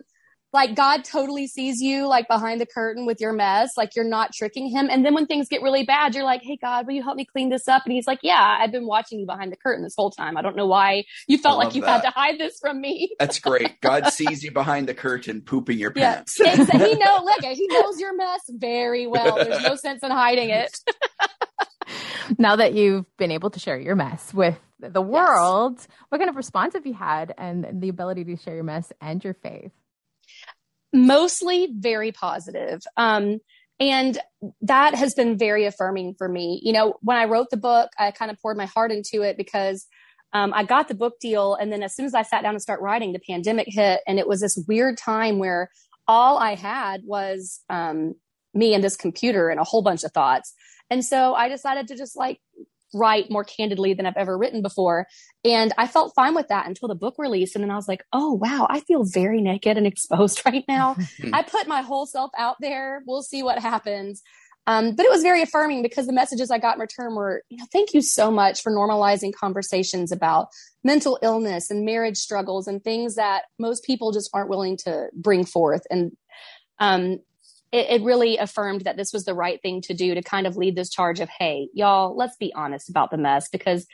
like 0.53 0.75
God 0.75 1.03
totally 1.03 1.47
sees 1.47 1.81
you 1.81 2.07
like 2.07 2.27
behind 2.27 2.61
the 2.61 2.65
curtain 2.65 3.05
with 3.05 3.19
your 3.19 3.33
mess, 3.33 3.71
like 3.75 3.95
you're 3.95 4.05
not 4.05 4.33
tricking 4.33 4.69
him. 4.69 4.87
And 4.89 5.03
then 5.03 5.13
when 5.13 5.25
things 5.25 5.47
get 5.49 5.61
really 5.61 5.83
bad, 5.83 6.13
you're 6.13 6.23
like, 6.23 6.41
Hey 6.43 6.57
God, 6.61 6.85
will 6.85 6.93
you 6.93 7.03
help 7.03 7.17
me 7.17 7.25
clean 7.25 7.49
this 7.49 7.67
up? 7.67 7.83
And 7.85 7.93
he's 7.93 8.07
like, 8.07 8.19
Yeah, 8.21 8.57
I've 8.59 8.71
been 8.71 8.85
watching 8.85 9.19
you 9.19 9.25
behind 9.25 9.51
the 9.51 9.57
curtain 9.57 9.83
this 9.83 9.95
whole 9.97 10.11
time. 10.11 10.37
I 10.37 10.41
don't 10.41 10.55
know 10.55 10.67
why 10.67 11.05
you 11.27 11.37
felt 11.37 11.57
like 11.57 11.75
you 11.75 11.81
that. 11.81 12.03
had 12.03 12.09
to 12.09 12.09
hide 12.11 12.39
this 12.39 12.57
from 12.61 12.79
me. 12.79 13.15
That's 13.19 13.39
great. 13.39 13.63
God 13.81 14.07
sees 14.07 14.43
you 14.43 14.51
behind 14.51 14.87
the 14.87 14.93
curtain 14.93 15.41
pooping 15.41 15.77
your 15.77 15.91
pants. 15.91 16.37
Yeah. 16.39 16.55
he 16.55 16.95
know, 16.95 17.19
look, 17.23 17.43
he 17.43 17.67
knows 17.67 17.99
your 17.99 18.15
mess 18.15 18.41
very 18.49 19.07
well. 19.07 19.35
There's 19.35 19.63
no 19.63 19.75
sense 19.75 20.03
in 20.03 20.11
hiding 20.11 20.49
it. 20.49 20.77
now 22.37 22.55
that 22.55 22.73
you've 22.73 23.05
been 23.17 23.31
able 23.31 23.49
to 23.51 23.59
share 23.59 23.79
your 23.79 23.95
mess 23.95 24.33
with 24.33 24.59
the 24.79 25.01
world, 25.01 25.75
yes. 25.77 25.87
what 26.09 26.19
kind 26.19 26.29
of 26.29 26.35
response 26.35 26.73
have 26.73 26.85
you 26.85 26.93
had 26.93 27.33
and 27.37 27.81
the 27.81 27.89
ability 27.89 28.23
to 28.25 28.37
share 28.37 28.55
your 28.55 28.63
mess 28.63 28.91
and 29.01 29.23
your 29.23 29.33
faith? 29.33 29.71
Mostly 30.93 31.69
very 31.75 32.11
positive. 32.11 32.83
Um, 32.95 33.39
and 33.79 34.17
that 34.61 34.95
has 34.95 35.13
been 35.15 35.37
very 35.37 35.65
affirming 35.65 36.15
for 36.17 36.29
me. 36.29 36.61
You 36.63 36.73
know, 36.73 36.95
when 37.01 37.17
I 37.17 37.25
wrote 37.25 37.49
the 37.49 37.57
book, 37.57 37.89
I 37.97 38.11
kind 38.11 38.31
of 38.31 38.39
poured 38.39 38.55
my 38.55 38.67
heart 38.67 38.91
into 38.91 39.23
it 39.23 39.35
because 39.35 39.87
um, 40.31 40.53
I 40.53 40.63
got 40.63 40.87
the 40.87 40.95
book 40.95 41.19
deal. 41.19 41.55
And 41.55 41.71
then 41.71 41.83
as 41.83 41.95
soon 41.95 42.05
as 42.05 42.13
I 42.13 42.21
sat 42.21 42.43
down 42.43 42.53
to 42.53 42.59
start 42.59 42.81
writing, 42.81 43.13
the 43.13 43.19
pandemic 43.19 43.67
hit. 43.69 44.01
And 44.07 44.19
it 44.19 44.27
was 44.27 44.41
this 44.41 44.57
weird 44.67 44.97
time 44.97 45.39
where 45.39 45.69
all 46.07 46.37
I 46.37 46.55
had 46.55 47.01
was 47.05 47.61
um, 47.69 48.15
me 48.53 48.73
and 48.73 48.83
this 48.83 48.95
computer 48.95 49.49
and 49.49 49.59
a 49.59 49.63
whole 49.63 49.81
bunch 49.81 50.03
of 50.03 50.11
thoughts. 50.11 50.53
And 50.89 51.03
so 51.03 51.33
I 51.33 51.49
decided 51.49 51.87
to 51.87 51.95
just 51.95 52.15
like 52.15 52.39
write 52.93 53.29
more 53.29 53.43
candidly 53.43 53.93
than 53.93 54.05
I've 54.05 54.17
ever 54.17 54.37
written 54.37 54.61
before. 54.61 55.07
And 55.43 55.73
I 55.77 55.87
felt 55.87 56.13
fine 56.15 56.35
with 56.35 56.47
that 56.49 56.67
until 56.67 56.87
the 56.87 56.95
book 56.95 57.15
released. 57.17 57.55
And 57.55 57.63
then 57.63 57.71
I 57.71 57.75
was 57.75 57.87
like, 57.87 58.03
oh, 58.13 58.33
wow, 58.33 58.67
I 58.69 58.79
feel 58.81 59.03
very 59.03 59.41
naked 59.41 59.77
and 59.77 59.87
exposed 59.87 60.41
right 60.45 60.63
now. 60.67 60.95
I 61.33 61.43
put 61.43 61.67
my 61.67 61.81
whole 61.81 62.05
self 62.05 62.31
out 62.37 62.57
there. 62.59 63.03
We'll 63.05 63.23
see 63.23 63.43
what 63.43 63.59
happens. 63.59 64.21
Um, 64.65 64.95
but 64.95 65.05
it 65.05 65.11
was 65.11 65.23
very 65.23 65.41
affirming 65.41 65.81
because 65.81 66.07
the 66.07 66.13
messages 66.13 66.49
I 66.49 66.57
got 66.57 66.75
in 66.75 66.81
return 66.81 67.15
were, 67.15 67.43
you 67.49 67.57
know, 67.57 67.65
thank 67.71 67.93
you 67.93 68.01
so 68.01 68.31
much 68.31 68.61
for 68.61 68.71
normalizing 68.71 69.33
conversations 69.33 70.11
about 70.11 70.47
mental 70.85 71.19
illness 71.21 71.69
and 71.69 71.83
marriage 71.83 72.17
struggles 72.17 72.67
and 72.67 72.81
things 72.81 73.15
that 73.15 73.43
most 73.59 73.83
people 73.83 74.13
just 74.13 74.29
aren't 74.33 74.49
willing 74.49 74.77
to 74.85 75.07
bring 75.13 75.45
forth. 75.45 75.81
And 75.89 76.13
um, 76.79 77.19
it, 77.73 78.01
it, 78.01 78.03
really 78.03 78.37
affirmed 78.37 78.81
that 78.81 78.95
this 78.95 79.11
was 79.11 79.25
the 79.25 79.33
right 79.33 79.61
thing 79.61 79.81
to 79.81 79.93
do 79.93 80.13
to 80.15 80.21
kind 80.21 80.47
of 80.47 80.55
lead 80.55 80.75
this 80.75 80.89
charge 80.89 81.19
of, 81.19 81.27
hey, 81.27 81.67
y'all, 81.73 82.15
let's 82.15 82.37
be 82.37 82.53
honest 82.53 82.89
about 82.89 83.11
the 83.11 83.17
mess. 83.17 83.49
Because 83.51 83.85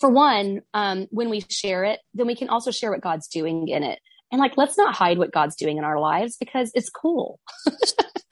for 0.00 0.08
one, 0.08 0.62
um, 0.72 1.08
when 1.10 1.28
we 1.28 1.44
share 1.50 1.84
it, 1.84 2.00
then 2.14 2.26
we 2.26 2.36
can 2.36 2.48
also 2.48 2.70
share 2.70 2.90
what 2.90 3.00
God's 3.00 3.28
doing 3.28 3.68
in 3.68 3.82
it. 3.82 3.98
And 4.30 4.40
like, 4.40 4.56
let's 4.56 4.78
not 4.78 4.94
hide 4.94 5.18
what 5.18 5.32
God's 5.32 5.56
doing 5.56 5.78
in 5.78 5.84
our 5.84 5.98
lives 5.98 6.36
because 6.38 6.70
it's 6.74 6.90
cool. 6.90 7.40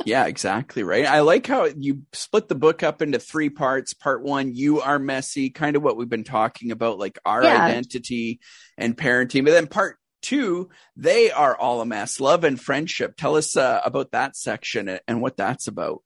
Yeah, 0.07 0.27
exactly. 0.27 0.85
Right. 0.85 1.05
I 1.05 1.21
like 1.21 1.49
how 1.49 1.65
you 1.65 2.03
split 2.13 2.47
the 2.47 2.55
book 2.55 2.85
up 2.85 3.03
into 3.03 3.19
three 3.19 3.51
parts. 3.51 3.93
Part 3.93 4.23
one, 4.23 4.55
you 4.55 4.81
are 4.81 5.01
messy, 5.01 5.51
kind 5.51 5.75
of 5.75 5.83
what 5.83 5.97
we've 5.97 6.09
been 6.09 6.23
talking 6.23 6.71
about, 6.71 6.99
like 6.99 7.19
our 7.27 7.43
yeah. 7.43 7.65
identity 7.65 8.39
and 8.79 8.97
parenting. 8.97 9.45
But 9.45 9.51
then 9.51 9.67
part 9.67 9.99
two, 10.23 10.69
they 10.97 11.31
are 11.31 11.57
all 11.57 11.81
a 11.81 11.87
mess, 11.87 12.21
love 12.21 12.45
and 12.45 12.61
friendship. 12.61 13.17
Tell 13.17 13.37
us 13.37 13.57
uh, 13.57 13.81
about 13.85 14.13
that 14.13 14.37
section 14.37 14.99
and 15.07 15.21
what 15.21 15.37
that's 15.37 15.69
about 15.69 16.03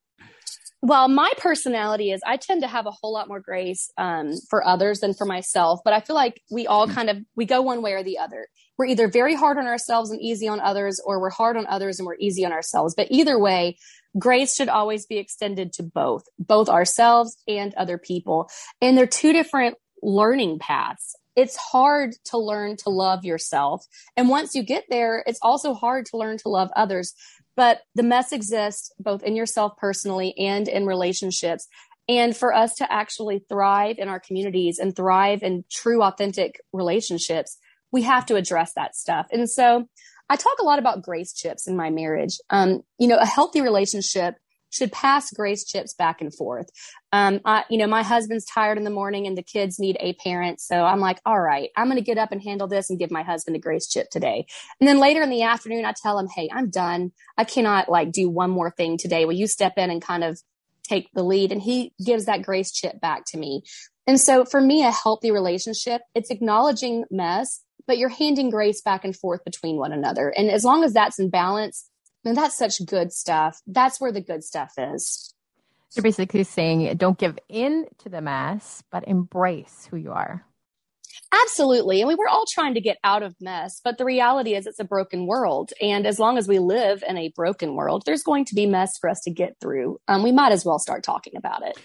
well, 0.82 1.08
my 1.08 1.30
personality 1.36 2.10
is 2.10 2.22
I 2.26 2.38
tend 2.38 2.62
to 2.62 2.68
have 2.68 2.86
a 2.86 2.90
whole 2.90 3.12
lot 3.12 3.28
more 3.28 3.40
grace 3.40 3.90
um, 3.98 4.32
for 4.48 4.66
others 4.66 5.00
than 5.00 5.12
for 5.12 5.26
myself. 5.26 5.80
But 5.84 5.92
I 5.92 6.00
feel 6.00 6.16
like 6.16 6.40
we 6.50 6.66
all 6.66 6.86
hmm. 6.86 6.94
kind 6.94 7.10
of 7.10 7.18
we 7.36 7.44
go 7.44 7.60
one 7.60 7.82
way 7.82 7.92
or 7.92 8.02
the 8.02 8.18
other. 8.18 8.46
We're 8.78 8.86
either 8.86 9.08
very 9.08 9.34
hard 9.34 9.58
on 9.58 9.66
ourselves 9.66 10.10
and 10.10 10.20
easy 10.22 10.48
on 10.48 10.58
others, 10.58 11.00
or 11.04 11.20
we're 11.20 11.30
hard 11.30 11.58
on 11.58 11.66
others 11.66 11.98
and 11.98 12.06
we're 12.06 12.16
easy 12.18 12.46
on 12.46 12.52
ourselves. 12.52 12.94
But 12.94 13.08
either 13.10 13.38
way, 13.38 13.76
grace 14.18 14.54
should 14.54 14.70
always 14.70 15.04
be 15.04 15.18
extended 15.18 15.74
to 15.74 15.82
both, 15.82 16.24
both 16.38 16.70
ourselves 16.70 17.36
and 17.46 17.74
other 17.74 17.98
people. 17.98 18.48
And 18.80 18.96
they're 18.96 19.06
two 19.06 19.34
different 19.34 19.76
learning 20.02 20.60
paths. 20.60 21.14
It's 21.36 21.56
hard 21.56 22.14
to 22.26 22.38
learn 22.38 22.76
to 22.78 22.90
love 22.90 23.24
yourself. 23.24 23.86
And 24.16 24.28
once 24.28 24.54
you 24.54 24.62
get 24.62 24.84
there, 24.90 25.22
it's 25.26 25.38
also 25.42 25.74
hard 25.74 26.06
to 26.06 26.16
learn 26.16 26.38
to 26.38 26.48
love 26.48 26.70
others. 26.76 27.14
But 27.56 27.82
the 27.94 28.02
mess 28.02 28.32
exists 28.32 28.92
both 28.98 29.22
in 29.22 29.36
yourself 29.36 29.76
personally 29.76 30.34
and 30.38 30.68
in 30.68 30.86
relationships. 30.86 31.68
And 32.08 32.36
for 32.36 32.54
us 32.54 32.74
to 32.76 32.92
actually 32.92 33.44
thrive 33.48 33.96
in 33.98 34.08
our 34.08 34.18
communities 34.20 34.78
and 34.78 34.94
thrive 34.94 35.42
in 35.42 35.64
true, 35.70 36.02
authentic 36.02 36.60
relationships, 36.72 37.58
we 37.92 38.02
have 38.02 38.26
to 38.26 38.36
address 38.36 38.72
that 38.74 38.96
stuff. 38.96 39.26
And 39.30 39.48
so 39.48 39.86
I 40.28 40.36
talk 40.36 40.58
a 40.60 40.64
lot 40.64 40.78
about 40.78 41.02
grace 41.02 41.32
chips 41.32 41.66
in 41.66 41.76
my 41.76 41.90
marriage. 41.90 42.38
Um, 42.50 42.82
you 42.98 43.08
know, 43.08 43.18
a 43.18 43.26
healthy 43.26 43.60
relationship 43.60 44.36
should 44.70 44.92
pass 44.92 45.30
grace 45.32 45.64
chips 45.64 45.94
back 45.94 46.20
and 46.20 46.34
forth. 46.34 46.70
Um, 47.12 47.40
I, 47.44 47.64
you 47.68 47.78
know, 47.78 47.86
my 47.86 48.02
husband's 48.02 48.44
tired 48.44 48.78
in 48.78 48.84
the 48.84 48.90
morning 48.90 49.26
and 49.26 49.36
the 49.36 49.42
kids 49.42 49.78
need 49.78 49.96
a 50.00 50.14
parent. 50.14 50.60
So 50.60 50.84
I'm 50.84 51.00
like, 51.00 51.20
all 51.26 51.40
right, 51.40 51.70
I'm 51.76 51.86
going 51.86 51.98
to 51.98 52.04
get 52.04 52.18
up 52.18 52.32
and 52.32 52.42
handle 52.42 52.68
this 52.68 52.88
and 52.88 52.98
give 52.98 53.10
my 53.10 53.22
husband 53.22 53.56
a 53.56 53.60
grace 53.60 53.88
chip 53.88 54.10
today. 54.10 54.46
And 54.80 54.88
then 54.88 54.98
later 54.98 55.22
in 55.22 55.30
the 55.30 55.42
afternoon, 55.42 55.84
I 55.84 55.92
tell 56.00 56.18
him, 56.18 56.28
Hey, 56.28 56.48
I'm 56.52 56.70
done. 56.70 57.12
I 57.36 57.44
cannot 57.44 57.88
like 57.88 58.12
do 58.12 58.28
one 58.28 58.50
more 58.50 58.70
thing 58.70 58.96
today. 58.96 59.24
Will 59.24 59.32
you 59.34 59.46
step 59.46 59.74
in 59.76 59.90
and 59.90 60.00
kind 60.00 60.24
of 60.24 60.40
take 60.84 61.08
the 61.14 61.22
lead? 61.22 61.52
And 61.52 61.60
he 61.60 61.92
gives 62.04 62.26
that 62.26 62.42
grace 62.42 62.72
chip 62.72 63.00
back 63.00 63.24
to 63.26 63.38
me. 63.38 63.62
And 64.06 64.20
so 64.20 64.44
for 64.44 64.60
me, 64.60 64.84
a 64.84 64.90
healthy 64.90 65.30
relationship, 65.30 66.02
it's 66.14 66.30
acknowledging 66.30 67.04
mess, 67.10 67.60
but 67.86 67.98
you're 67.98 68.08
handing 68.08 68.50
grace 68.50 68.80
back 68.80 69.04
and 69.04 69.16
forth 69.16 69.44
between 69.44 69.76
one 69.76 69.92
another. 69.92 70.30
And 70.30 70.50
as 70.50 70.64
long 70.64 70.84
as 70.84 70.92
that's 70.92 71.18
in 71.18 71.30
balance, 71.30 71.89
and 72.24 72.36
that's 72.36 72.56
such 72.56 72.84
good 72.86 73.12
stuff. 73.12 73.60
That's 73.66 74.00
where 74.00 74.12
the 74.12 74.20
good 74.20 74.44
stuff 74.44 74.72
is. 74.76 75.34
You're 75.94 76.02
basically 76.02 76.44
saying 76.44 76.96
don't 76.96 77.18
give 77.18 77.38
in 77.48 77.86
to 77.98 78.08
the 78.08 78.20
mess, 78.20 78.82
but 78.90 79.06
embrace 79.08 79.88
who 79.90 79.96
you 79.96 80.12
are. 80.12 80.44
Absolutely. 81.44 82.02
I 82.02 82.06
mean, 82.06 82.16
we're 82.18 82.28
all 82.28 82.44
trying 82.52 82.74
to 82.74 82.80
get 82.80 82.98
out 83.04 83.22
of 83.22 83.34
mess, 83.40 83.80
but 83.84 83.98
the 83.98 84.04
reality 84.04 84.54
is 84.54 84.66
it's 84.66 84.80
a 84.80 84.84
broken 84.84 85.26
world. 85.26 85.72
And 85.80 86.06
as 86.06 86.18
long 86.18 86.38
as 86.38 86.48
we 86.48 86.58
live 86.58 87.04
in 87.06 87.16
a 87.16 87.32
broken 87.36 87.74
world, 87.74 88.02
there's 88.04 88.22
going 88.22 88.44
to 88.46 88.54
be 88.54 88.66
mess 88.66 88.98
for 89.00 89.08
us 89.08 89.20
to 89.22 89.30
get 89.30 89.54
through. 89.60 89.98
Um, 90.08 90.24
we 90.24 90.32
might 90.32 90.52
as 90.52 90.64
well 90.64 90.80
start 90.80 91.04
talking 91.04 91.36
about 91.36 91.64
it. 91.64 91.78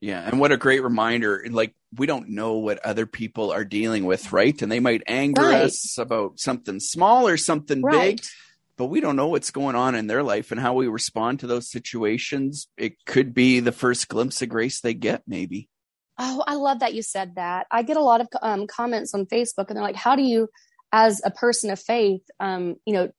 Yeah. 0.00 0.20
And 0.20 0.40
what 0.40 0.52
a 0.52 0.56
great 0.56 0.82
reminder. 0.82 1.44
Like, 1.48 1.74
we 1.96 2.06
don't 2.06 2.30
know 2.30 2.54
what 2.54 2.84
other 2.84 3.06
people 3.06 3.52
are 3.52 3.64
dealing 3.64 4.04
with, 4.04 4.32
right? 4.32 4.60
And 4.62 4.70
they 4.70 4.80
might 4.80 5.02
anger 5.06 5.42
right. 5.42 5.62
us 5.62 5.98
about 5.98 6.38
something 6.38 6.80
small 6.80 7.26
or 7.26 7.36
something 7.36 7.82
right. 7.82 8.16
big 8.16 8.26
but 8.82 8.88
we 8.88 9.00
don't 9.00 9.14
know 9.14 9.28
what's 9.28 9.52
going 9.52 9.76
on 9.76 9.94
in 9.94 10.08
their 10.08 10.24
life 10.24 10.50
and 10.50 10.60
how 10.60 10.74
we 10.74 10.88
respond 10.88 11.38
to 11.38 11.46
those 11.46 11.70
situations. 11.70 12.66
It 12.76 12.94
could 13.06 13.32
be 13.32 13.60
the 13.60 13.70
first 13.70 14.08
glimpse 14.08 14.42
of 14.42 14.48
grace 14.48 14.80
they 14.80 14.92
get, 14.92 15.22
maybe. 15.24 15.68
Oh, 16.18 16.42
I 16.48 16.56
love 16.56 16.80
that 16.80 16.92
you 16.92 17.00
said 17.00 17.36
that. 17.36 17.68
I 17.70 17.84
get 17.84 17.96
a 17.96 18.02
lot 18.02 18.20
of 18.20 18.26
um, 18.42 18.66
comments 18.66 19.14
on 19.14 19.26
Facebook, 19.26 19.66
and 19.68 19.76
they're 19.76 19.84
like, 19.84 19.94
"How 19.94 20.16
do 20.16 20.22
you, 20.22 20.48
as 20.90 21.22
a 21.24 21.30
person 21.30 21.70
of 21.70 21.78
faith, 21.78 22.22
um, 22.40 22.74
you 22.84 22.92
know, 22.92 23.12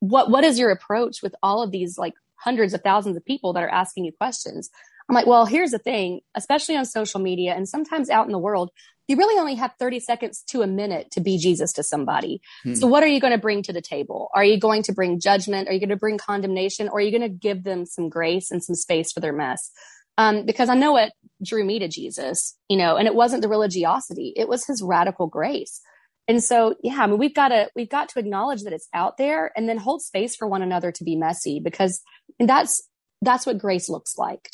what 0.00 0.30
what 0.30 0.44
is 0.44 0.58
your 0.58 0.72
approach 0.72 1.22
with 1.22 1.34
all 1.42 1.62
of 1.62 1.70
these 1.70 1.96
like 1.96 2.12
hundreds 2.34 2.74
of 2.74 2.82
thousands 2.82 3.16
of 3.16 3.24
people 3.24 3.54
that 3.54 3.62
are 3.62 3.70
asking 3.70 4.04
you 4.04 4.12
questions?" 4.12 4.68
I'm 5.08 5.14
like, 5.14 5.26
well, 5.26 5.46
here's 5.46 5.70
the 5.70 5.78
thing, 5.78 6.20
especially 6.34 6.76
on 6.76 6.84
social 6.84 7.20
media 7.20 7.54
and 7.54 7.68
sometimes 7.68 8.10
out 8.10 8.26
in 8.26 8.32
the 8.32 8.38
world, 8.38 8.70
you 9.08 9.16
really 9.16 9.40
only 9.40 9.54
have 9.54 9.72
30 9.78 10.00
seconds 10.00 10.42
to 10.48 10.60
a 10.60 10.66
minute 10.66 11.10
to 11.12 11.20
be 11.20 11.38
Jesus 11.38 11.72
to 11.72 11.82
somebody. 11.82 12.42
Hmm. 12.62 12.74
So 12.74 12.86
what 12.86 13.02
are 13.02 13.06
you 13.06 13.20
going 13.20 13.32
to 13.32 13.38
bring 13.38 13.62
to 13.62 13.72
the 13.72 13.80
table? 13.80 14.28
Are 14.34 14.44
you 14.44 14.60
going 14.60 14.82
to 14.84 14.92
bring 14.92 15.18
judgment? 15.18 15.66
Are 15.66 15.72
you 15.72 15.80
going 15.80 15.88
to 15.88 15.96
bring 15.96 16.18
condemnation? 16.18 16.88
Or 16.88 16.98
are 16.98 17.00
you 17.00 17.10
going 17.10 17.22
to 17.22 17.28
give 17.28 17.64
them 17.64 17.86
some 17.86 18.10
grace 18.10 18.50
and 18.50 18.62
some 18.62 18.76
space 18.76 19.10
for 19.10 19.20
their 19.20 19.32
mess? 19.32 19.70
Um, 20.18 20.44
because 20.44 20.68
I 20.68 20.74
know 20.74 20.92
what 20.92 21.12
drew 21.42 21.64
me 21.64 21.78
to 21.78 21.88
Jesus, 21.88 22.56
you 22.68 22.76
know, 22.76 22.96
and 22.96 23.06
it 23.06 23.14
wasn't 23.14 23.40
the 23.40 23.48
religiosity. 23.48 24.34
It 24.36 24.48
was 24.48 24.66
his 24.66 24.82
radical 24.82 25.26
grace. 25.26 25.80
And 26.26 26.44
so, 26.44 26.74
yeah, 26.82 26.98
I 26.98 27.06
mean, 27.06 27.18
we've 27.18 27.34
got 27.34 27.48
to, 27.48 27.70
we've 27.74 27.88
got 27.88 28.10
to 28.10 28.18
acknowledge 28.18 28.64
that 28.64 28.74
it's 28.74 28.88
out 28.92 29.16
there 29.16 29.52
and 29.56 29.66
then 29.66 29.78
hold 29.78 30.02
space 30.02 30.36
for 30.36 30.46
one 30.46 30.60
another 30.60 30.92
to 30.92 31.04
be 31.04 31.16
messy 31.16 31.60
because 31.60 32.02
that's, 32.38 32.82
that's 33.22 33.46
what 33.46 33.58
grace 33.58 33.88
looks 33.88 34.18
like. 34.18 34.50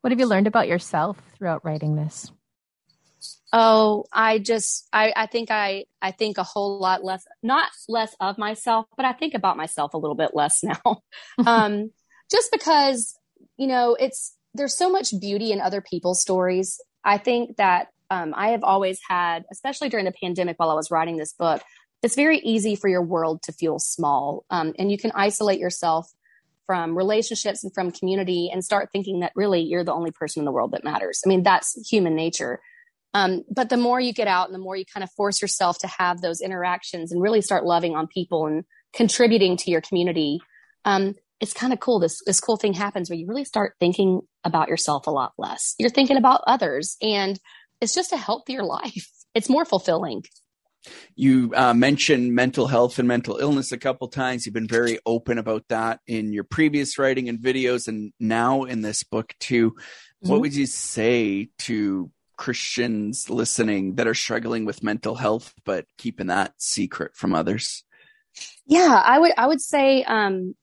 What 0.00 0.12
have 0.12 0.20
you 0.20 0.26
learned 0.26 0.46
about 0.46 0.68
yourself 0.68 1.18
throughout 1.36 1.64
writing 1.64 1.96
this? 1.96 2.30
Oh, 3.52 4.04
I 4.12 4.38
just 4.38 4.88
I, 4.92 5.12
I 5.14 5.26
think 5.26 5.50
I 5.50 5.84
I 6.00 6.12
think 6.12 6.38
a 6.38 6.42
whole 6.42 6.78
lot 6.78 7.04
less 7.04 7.24
not 7.42 7.70
less 7.88 8.14
of 8.20 8.38
myself, 8.38 8.86
but 8.96 9.04
I 9.04 9.12
think 9.12 9.34
about 9.34 9.56
myself 9.56 9.94
a 9.94 9.98
little 9.98 10.14
bit 10.14 10.30
less 10.34 10.62
now. 10.62 11.02
um 11.46 11.90
just 12.30 12.50
because, 12.52 13.18
you 13.56 13.66
know, 13.66 13.96
it's 13.98 14.36
there's 14.54 14.76
so 14.76 14.90
much 14.90 15.18
beauty 15.20 15.52
in 15.52 15.60
other 15.60 15.80
people's 15.80 16.20
stories. 16.20 16.80
I 17.04 17.18
think 17.18 17.56
that 17.56 17.88
um, 18.10 18.34
I 18.36 18.50
have 18.50 18.64
always 18.64 18.98
had, 19.08 19.44
especially 19.52 19.88
during 19.88 20.04
the 20.04 20.14
pandemic 20.22 20.58
while 20.58 20.70
I 20.70 20.74
was 20.74 20.90
writing 20.90 21.16
this 21.16 21.32
book, 21.32 21.62
it's 22.02 22.16
very 22.16 22.38
easy 22.38 22.74
for 22.74 22.88
your 22.88 23.02
world 23.02 23.42
to 23.42 23.52
feel 23.52 23.78
small. 23.78 24.44
Um, 24.50 24.74
and 24.78 24.90
you 24.90 24.98
can 24.98 25.12
isolate 25.14 25.60
yourself 25.60 26.10
from 26.70 26.96
relationships 26.96 27.64
and 27.64 27.74
from 27.74 27.90
community 27.90 28.48
and 28.52 28.64
start 28.64 28.90
thinking 28.92 29.18
that 29.18 29.32
really 29.34 29.60
you're 29.60 29.82
the 29.82 29.92
only 29.92 30.12
person 30.12 30.38
in 30.38 30.44
the 30.44 30.52
world 30.52 30.70
that 30.70 30.84
matters. 30.84 31.20
I 31.26 31.28
mean, 31.28 31.42
that's 31.42 31.76
human 31.90 32.14
nature. 32.14 32.60
Um, 33.12 33.42
but 33.52 33.70
the 33.70 33.76
more 33.76 33.98
you 33.98 34.12
get 34.12 34.28
out 34.28 34.46
and 34.46 34.54
the 34.54 34.60
more 34.60 34.76
you 34.76 34.84
kind 34.84 35.02
of 35.02 35.10
force 35.16 35.42
yourself 35.42 35.80
to 35.80 35.88
have 35.88 36.20
those 36.20 36.40
interactions 36.40 37.10
and 37.10 37.20
really 37.20 37.40
start 37.40 37.64
loving 37.64 37.96
on 37.96 38.06
people 38.06 38.46
and 38.46 38.62
contributing 38.92 39.56
to 39.56 39.70
your 39.72 39.80
community, 39.80 40.38
um, 40.84 41.16
it's 41.40 41.52
kind 41.52 41.72
of 41.72 41.80
cool. 41.80 41.98
This 41.98 42.22
this 42.24 42.38
cool 42.38 42.56
thing 42.56 42.74
happens 42.74 43.10
where 43.10 43.18
you 43.18 43.26
really 43.26 43.44
start 43.44 43.74
thinking 43.80 44.20
about 44.44 44.68
yourself 44.68 45.08
a 45.08 45.10
lot 45.10 45.32
less. 45.38 45.74
You're 45.76 45.90
thinking 45.90 46.18
about 46.18 46.42
others, 46.46 46.96
and 47.02 47.36
it's 47.80 47.96
just 47.96 48.12
a 48.12 48.16
healthier 48.16 48.62
life. 48.78 49.10
It's 49.34 49.48
more 49.48 49.64
fulfilling. 49.64 50.22
You 51.14 51.52
uh, 51.54 51.74
mentioned 51.74 52.34
mental 52.34 52.66
health 52.66 52.98
and 52.98 53.06
mental 53.06 53.36
illness 53.36 53.72
a 53.72 53.78
couple 53.78 54.08
times. 54.08 54.46
You've 54.46 54.54
been 54.54 54.66
very 54.66 54.98
open 55.04 55.38
about 55.38 55.68
that 55.68 56.00
in 56.06 56.32
your 56.32 56.44
previous 56.44 56.98
writing 56.98 57.28
and 57.28 57.38
videos, 57.38 57.88
and 57.88 58.12
now 58.18 58.64
in 58.64 58.80
this 58.80 59.02
book 59.02 59.34
too. 59.38 59.72
Mm-hmm. 59.72 60.30
What 60.30 60.40
would 60.40 60.54
you 60.54 60.66
say 60.66 61.50
to 61.60 62.10
Christians 62.36 63.28
listening 63.28 63.96
that 63.96 64.06
are 64.06 64.14
struggling 64.14 64.64
with 64.64 64.82
mental 64.82 65.14
health 65.14 65.52
but 65.64 65.84
keeping 65.98 66.28
that 66.28 66.54
secret 66.56 67.14
from 67.14 67.34
others? 67.34 67.84
Yeah, 68.64 69.02
I 69.04 69.18
would. 69.18 69.32
I 69.36 69.46
would 69.46 69.60
say, 69.60 70.04
um, 70.04 70.54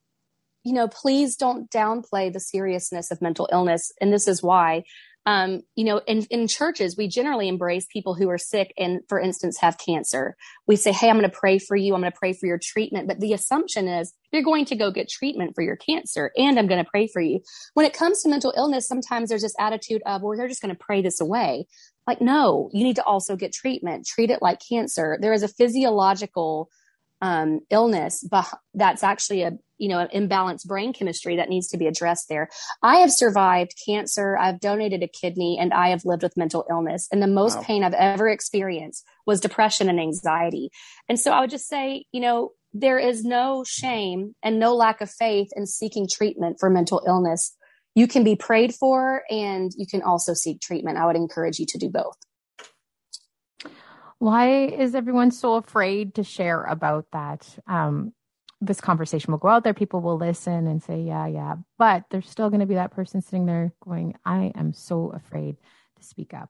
you 0.63 0.73
know, 0.73 0.87
please 0.87 1.35
don't 1.35 1.69
downplay 1.69 2.33
the 2.33 2.39
seriousness 2.39 3.11
of 3.11 3.21
mental 3.21 3.47
illness, 3.51 3.91
and 4.01 4.11
this 4.11 4.27
is 4.27 4.41
why 4.41 4.83
um, 5.27 5.59
you 5.75 5.83
know, 5.83 5.97
in, 6.07 6.23
in 6.31 6.47
churches, 6.47 6.95
we 6.95 7.09
generally 7.09 7.49
embrace 7.49 7.85
people 7.91 8.15
who 8.15 8.29
are 8.29 8.37
sick 8.37 8.73
and, 8.77 9.01
for 9.09 9.19
instance, 9.19 9.57
have 9.57 9.77
cancer. 9.77 10.37
We 10.67 10.77
say, 10.77 10.93
Hey, 10.93 11.09
I'm 11.09 11.19
going 11.19 11.29
to 11.29 11.37
pray 11.37 11.59
for 11.59 11.75
you. 11.75 11.93
I'm 11.93 11.99
going 11.99 12.09
to 12.09 12.17
pray 12.17 12.31
for 12.31 12.45
your 12.45 12.57
treatment. 12.57 13.09
But 13.09 13.19
the 13.19 13.33
assumption 13.33 13.89
is 13.89 14.13
you're 14.31 14.41
going 14.41 14.63
to 14.63 14.77
go 14.77 14.89
get 14.89 15.09
treatment 15.09 15.51
for 15.53 15.63
your 15.63 15.75
cancer 15.75 16.31
and 16.37 16.57
I'm 16.57 16.67
going 16.67 16.81
to 16.81 16.89
pray 16.89 17.07
for 17.07 17.21
you. 17.21 17.41
When 17.73 17.85
it 17.85 17.91
comes 17.91 18.23
to 18.23 18.29
mental 18.29 18.53
illness, 18.55 18.87
sometimes 18.87 19.27
there's 19.27 19.41
this 19.41 19.55
attitude 19.59 20.01
of, 20.05 20.21
well, 20.21 20.37
they're 20.37 20.47
just 20.47 20.61
going 20.61 20.73
to 20.73 20.79
pray 20.79 21.01
this 21.01 21.19
away. 21.19 21.67
Like, 22.07 22.21
no, 22.21 22.69
you 22.71 22.85
need 22.85 22.95
to 22.95 23.03
also 23.03 23.35
get 23.35 23.51
treatment. 23.51 24.07
Treat 24.07 24.31
it 24.31 24.41
like 24.41 24.61
cancer. 24.67 25.17
There 25.19 25.33
is 25.33 25.43
a 25.43 25.49
physiological 25.49 26.69
um, 27.19 27.59
illness 27.69 28.23
that's 28.73 29.03
actually 29.03 29.41
a 29.41 29.57
you 29.77 29.89
know, 29.89 29.99
an 29.99 30.09
imbalanced 30.13 30.65
brain 30.65 30.93
chemistry 30.93 31.35
that 31.37 31.49
needs 31.49 31.67
to 31.69 31.77
be 31.77 31.87
addressed 31.87 32.29
there. 32.29 32.49
I 32.81 32.97
have 32.97 33.11
survived 33.11 33.73
cancer. 33.85 34.37
I've 34.37 34.59
donated 34.59 35.03
a 35.03 35.07
kidney 35.07 35.57
and 35.59 35.73
I 35.73 35.89
have 35.89 36.05
lived 36.05 36.23
with 36.23 36.37
mental 36.37 36.65
illness. 36.69 37.07
And 37.11 37.21
the 37.21 37.27
most 37.27 37.57
wow. 37.57 37.63
pain 37.63 37.83
I've 37.83 37.93
ever 37.93 38.29
experienced 38.29 39.05
was 39.25 39.41
depression 39.41 39.89
and 39.89 39.99
anxiety. 39.99 40.69
And 41.07 41.19
so 41.19 41.31
I 41.31 41.41
would 41.41 41.49
just 41.49 41.67
say, 41.67 42.05
you 42.11 42.21
know, 42.21 42.51
there 42.73 42.99
is 42.99 43.23
no 43.23 43.63
shame 43.65 44.35
and 44.43 44.59
no 44.59 44.75
lack 44.75 45.01
of 45.01 45.09
faith 45.09 45.49
in 45.55 45.65
seeking 45.65 46.07
treatment 46.07 46.57
for 46.59 46.69
mental 46.69 47.01
illness. 47.07 47.55
You 47.95 48.07
can 48.07 48.23
be 48.23 48.35
prayed 48.35 48.75
for 48.75 49.23
and 49.29 49.71
you 49.75 49.87
can 49.87 50.01
also 50.01 50.33
seek 50.33 50.61
treatment. 50.61 50.97
I 50.97 51.05
would 51.05 51.15
encourage 51.15 51.59
you 51.59 51.65
to 51.67 51.77
do 51.77 51.89
both. 51.89 52.17
Why 54.19 54.65
is 54.65 54.95
everyone 54.95 55.31
so 55.31 55.55
afraid 55.55 56.15
to 56.15 56.23
share 56.23 56.63
about 56.63 57.05
that? 57.11 57.47
Um, 57.67 58.13
this 58.59 58.81
conversation 58.81 59.31
will 59.31 59.37
go 59.37 59.49
out 59.49 59.63
there. 59.63 59.73
People 59.73 60.01
will 60.01 60.17
listen 60.17 60.67
and 60.67 60.81
say, 60.81 61.01
yeah, 61.01 61.27
yeah. 61.27 61.55
But 61.77 62.05
there's 62.09 62.29
still 62.29 62.49
going 62.49 62.61
to 62.61 62.65
be 62.65 62.75
that 62.75 62.91
person 62.91 63.21
sitting 63.21 63.45
there 63.45 63.73
going, 63.83 64.15
I 64.25 64.51
am 64.55 64.73
so 64.73 65.09
afraid 65.09 65.57
to 65.97 66.03
speak 66.03 66.33
up. 66.33 66.49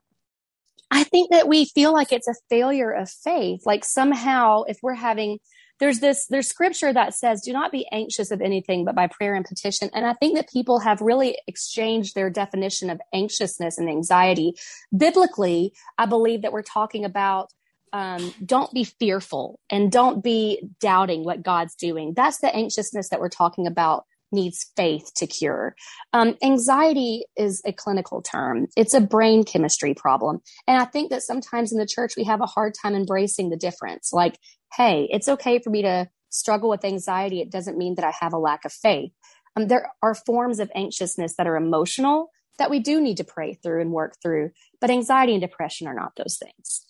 I 0.90 1.04
think 1.04 1.32
that 1.32 1.50
we 1.50 1.66
feel 1.66 1.92
like 1.92 2.14
it's 2.14 2.30
a 2.30 2.36
failure 2.50 2.92
of 2.92 3.10
faith. 3.10 3.66
Like 3.66 3.84
somehow, 3.84 4.64
if 4.64 4.78
we're 4.82 4.94
having, 4.94 5.40
there's 5.80 6.00
this, 6.00 6.28
there's 6.28 6.48
scripture 6.48 6.94
that 6.94 7.14
says, 7.14 7.42
do 7.42 7.52
not 7.52 7.74
be 7.74 7.86
anxious 7.92 8.32
of 8.32 8.40
anything, 8.40 8.86
but 8.86 8.96
by 8.96 9.08
prayer 9.08 9.36
and 9.36 9.44
petition. 9.44 9.90
And 9.94 10.06
I 10.06 10.14
think 10.14 10.38
that 10.38 10.50
people 10.50 10.80
have 10.80 11.02
really 11.02 11.38
exchanged 11.46 12.16
their 12.16 12.30
definition 12.30 12.90
of 12.90 13.02
anxiousness 13.14 13.78
and 13.78 13.90
anxiety. 13.90 14.54
Biblically, 14.96 15.74
I 15.98 16.06
believe 16.06 16.44
that 16.44 16.54
we're 16.54 16.62
talking 16.62 17.04
about 17.04 17.52
um, 17.94 18.34
don't 18.46 18.74
be 18.74 18.84
fearful 18.84 19.60
and 19.70 19.92
don't 19.92 20.24
be 20.24 20.70
doubting 20.80 21.24
what 21.24 21.44
God's 21.44 21.76
doing. 21.76 22.14
That's 22.16 22.40
the 22.40 22.54
anxiousness 22.56 23.10
that 23.10 23.20
we're 23.20 23.30
talking 23.30 23.68
about 23.68 24.06
needs 24.32 24.72
faith 24.76 25.12
to 25.16 25.28
cure. 25.28 25.76
Um, 26.14 26.36
anxiety 26.44 27.24
is 27.38 27.62
a 27.66 27.72
clinical 27.72 28.22
term. 28.22 28.68
It's 28.76 28.94
a 28.94 29.02
brain 29.02 29.44
chemistry 29.44 29.94
problem. 29.94 30.42
And 30.68 30.82
I 30.82 30.86
think 30.86 31.12
that 31.12 31.24
sometimes 31.24 31.72
in 31.72 31.80
the 31.80 31.86
church, 31.86 32.14
we 32.18 32.26
have 32.26 32.42
a 32.42 32.46
hard 32.46 32.74
time 32.74 32.94
embracing 32.94 33.50
the 33.50 33.58
difference. 33.58 34.12
Like, 34.12 34.38
hey, 34.76 35.08
it's 35.12 35.30
okay 35.30 35.60
for 35.60 35.70
me 35.70 35.82
to 35.84 36.10
struggle 36.30 36.70
with 36.70 36.84
anxiety. 36.84 37.42
It 37.42 37.52
doesn't 37.52 37.78
mean 37.78 37.96
that 37.96 38.06
I 38.06 38.14
have 38.20 38.34
a 38.34 38.38
lack 38.38 38.66
of 38.66 38.74
faith. 38.74 39.12
Um, 39.56 39.68
there 39.68 39.92
are 40.04 40.14
forms 40.14 40.60
of 40.60 40.70
anxiousness 40.76 41.36
that 41.38 41.48
are 41.48 41.56
emotional 41.56 42.30
that 42.58 42.70
we 42.70 42.80
do 42.80 43.00
need 43.00 43.18
to 43.18 43.24
pray 43.24 43.54
through 43.54 43.82
and 43.82 43.92
work 43.92 44.16
through, 44.22 44.52
but 44.82 44.90
anxiety 44.90 45.34
and 45.34 45.42
depression 45.42 45.88
are 45.88 45.94
not 45.94 46.14
those 46.18 46.38
things. 46.38 46.86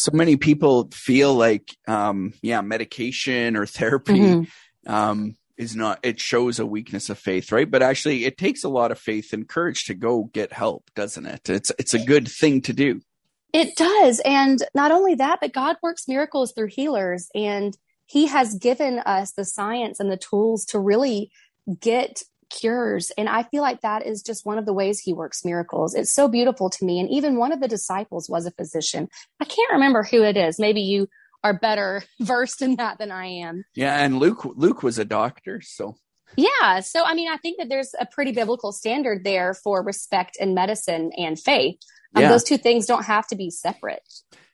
So 0.00 0.12
many 0.14 0.36
people 0.36 0.88
feel 0.92 1.34
like, 1.34 1.76
um, 1.86 2.32
yeah, 2.40 2.62
medication 2.62 3.56
or 3.56 3.66
therapy 3.66 4.18
mm-hmm. 4.18 4.92
um, 4.92 5.36
is 5.60 5.76
not 5.76 6.00
it 6.02 6.18
shows 6.18 6.58
a 6.58 6.64
weakness 6.64 7.10
of 7.10 7.18
faith 7.18 7.52
right? 7.52 7.70
But 7.70 7.82
actually 7.82 8.24
it 8.24 8.38
takes 8.38 8.64
a 8.64 8.68
lot 8.68 8.90
of 8.90 8.98
faith 8.98 9.34
and 9.34 9.46
courage 9.46 9.84
to 9.84 9.94
go 9.94 10.30
get 10.32 10.54
help 10.54 10.90
doesn't 10.94 11.26
it? 11.26 11.50
It's 11.50 11.70
it's 11.78 11.92
a 11.92 12.02
good 12.02 12.26
thing 12.28 12.62
to 12.62 12.72
do. 12.72 13.02
It 13.52 13.76
does. 13.76 14.20
And 14.24 14.58
not 14.74 14.90
only 14.90 15.16
that 15.16 15.40
but 15.42 15.52
god 15.52 15.76
works 15.82 16.08
miracles 16.08 16.52
through 16.52 16.68
healers. 16.68 17.28
And 17.34 17.76
he 18.06 18.26
has 18.26 18.54
given 18.54 19.00
us 19.00 19.32
the 19.32 19.44
science 19.44 20.00
and 20.00 20.10
the 20.10 20.16
tools 20.16 20.64
to 20.66 20.80
really 20.80 21.30
get 21.78 22.22
cures 22.50 23.10
and 23.16 23.28
i 23.28 23.42
feel 23.44 23.62
like 23.62 23.80
that 23.80 24.06
is 24.06 24.22
just 24.22 24.44
one 24.44 24.58
of 24.58 24.66
the 24.66 24.72
ways 24.72 24.98
he 24.98 25.12
works 25.12 25.44
miracles 25.44 25.94
it's 25.94 26.12
so 26.12 26.28
beautiful 26.28 26.68
to 26.68 26.84
me 26.84 26.98
and 26.98 27.08
even 27.08 27.36
one 27.36 27.52
of 27.52 27.60
the 27.60 27.68
disciples 27.68 28.28
was 28.28 28.44
a 28.44 28.50
physician 28.50 29.08
i 29.40 29.44
can't 29.44 29.72
remember 29.72 30.02
who 30.02 30.22
it 30.22 30.36
is 30.36 30.58
maybe 30.58 30.80
you 30.80 31.06
are 31.42 31.58
better 31.58 32.02
versed 32.20 32.62
in 32.62 32.76
that 32.76 32.98
than 32.98 33.10
I 33.10 33.26
am. 33.26 33.64
Yeah, 33.74 33.98
and 33.98 34.18
Luke 34.18 34.44
Luke 34.56 34.82
was 34.82 34.98
a 34.98 35.04
doctor, 35.04 35.60
so 35.60 35.96
yeah. 36.36 36.80
So 36.80 37.04
I 37.04 37.14
mean, 37.14 37.30
I 37.30 37.36
think 37.36 37.58
that 37.58 37.68
there's 37.68 37.94
a 37.98 38.06
pretty 38.06 38.32
biblical 38.32 38.72
standard 38.72 39.24
there 39.24 39.54
for 39.54 39.82
respect 39.82 40.36
in 40.38 40.54
medicine 40.54 41.12
and 41.16 41.38
faith. 41.38 41.78
Um, 42.14 42.22
yeah. 42.22 42.28
Those 42.28 42.44
two 42.44 42.58
things 42.58 42.86
don't 42.86 43.04
have 43.04 43.26
to 43.28 43.36
be 43.36 43.50
separate. 43.50 44.02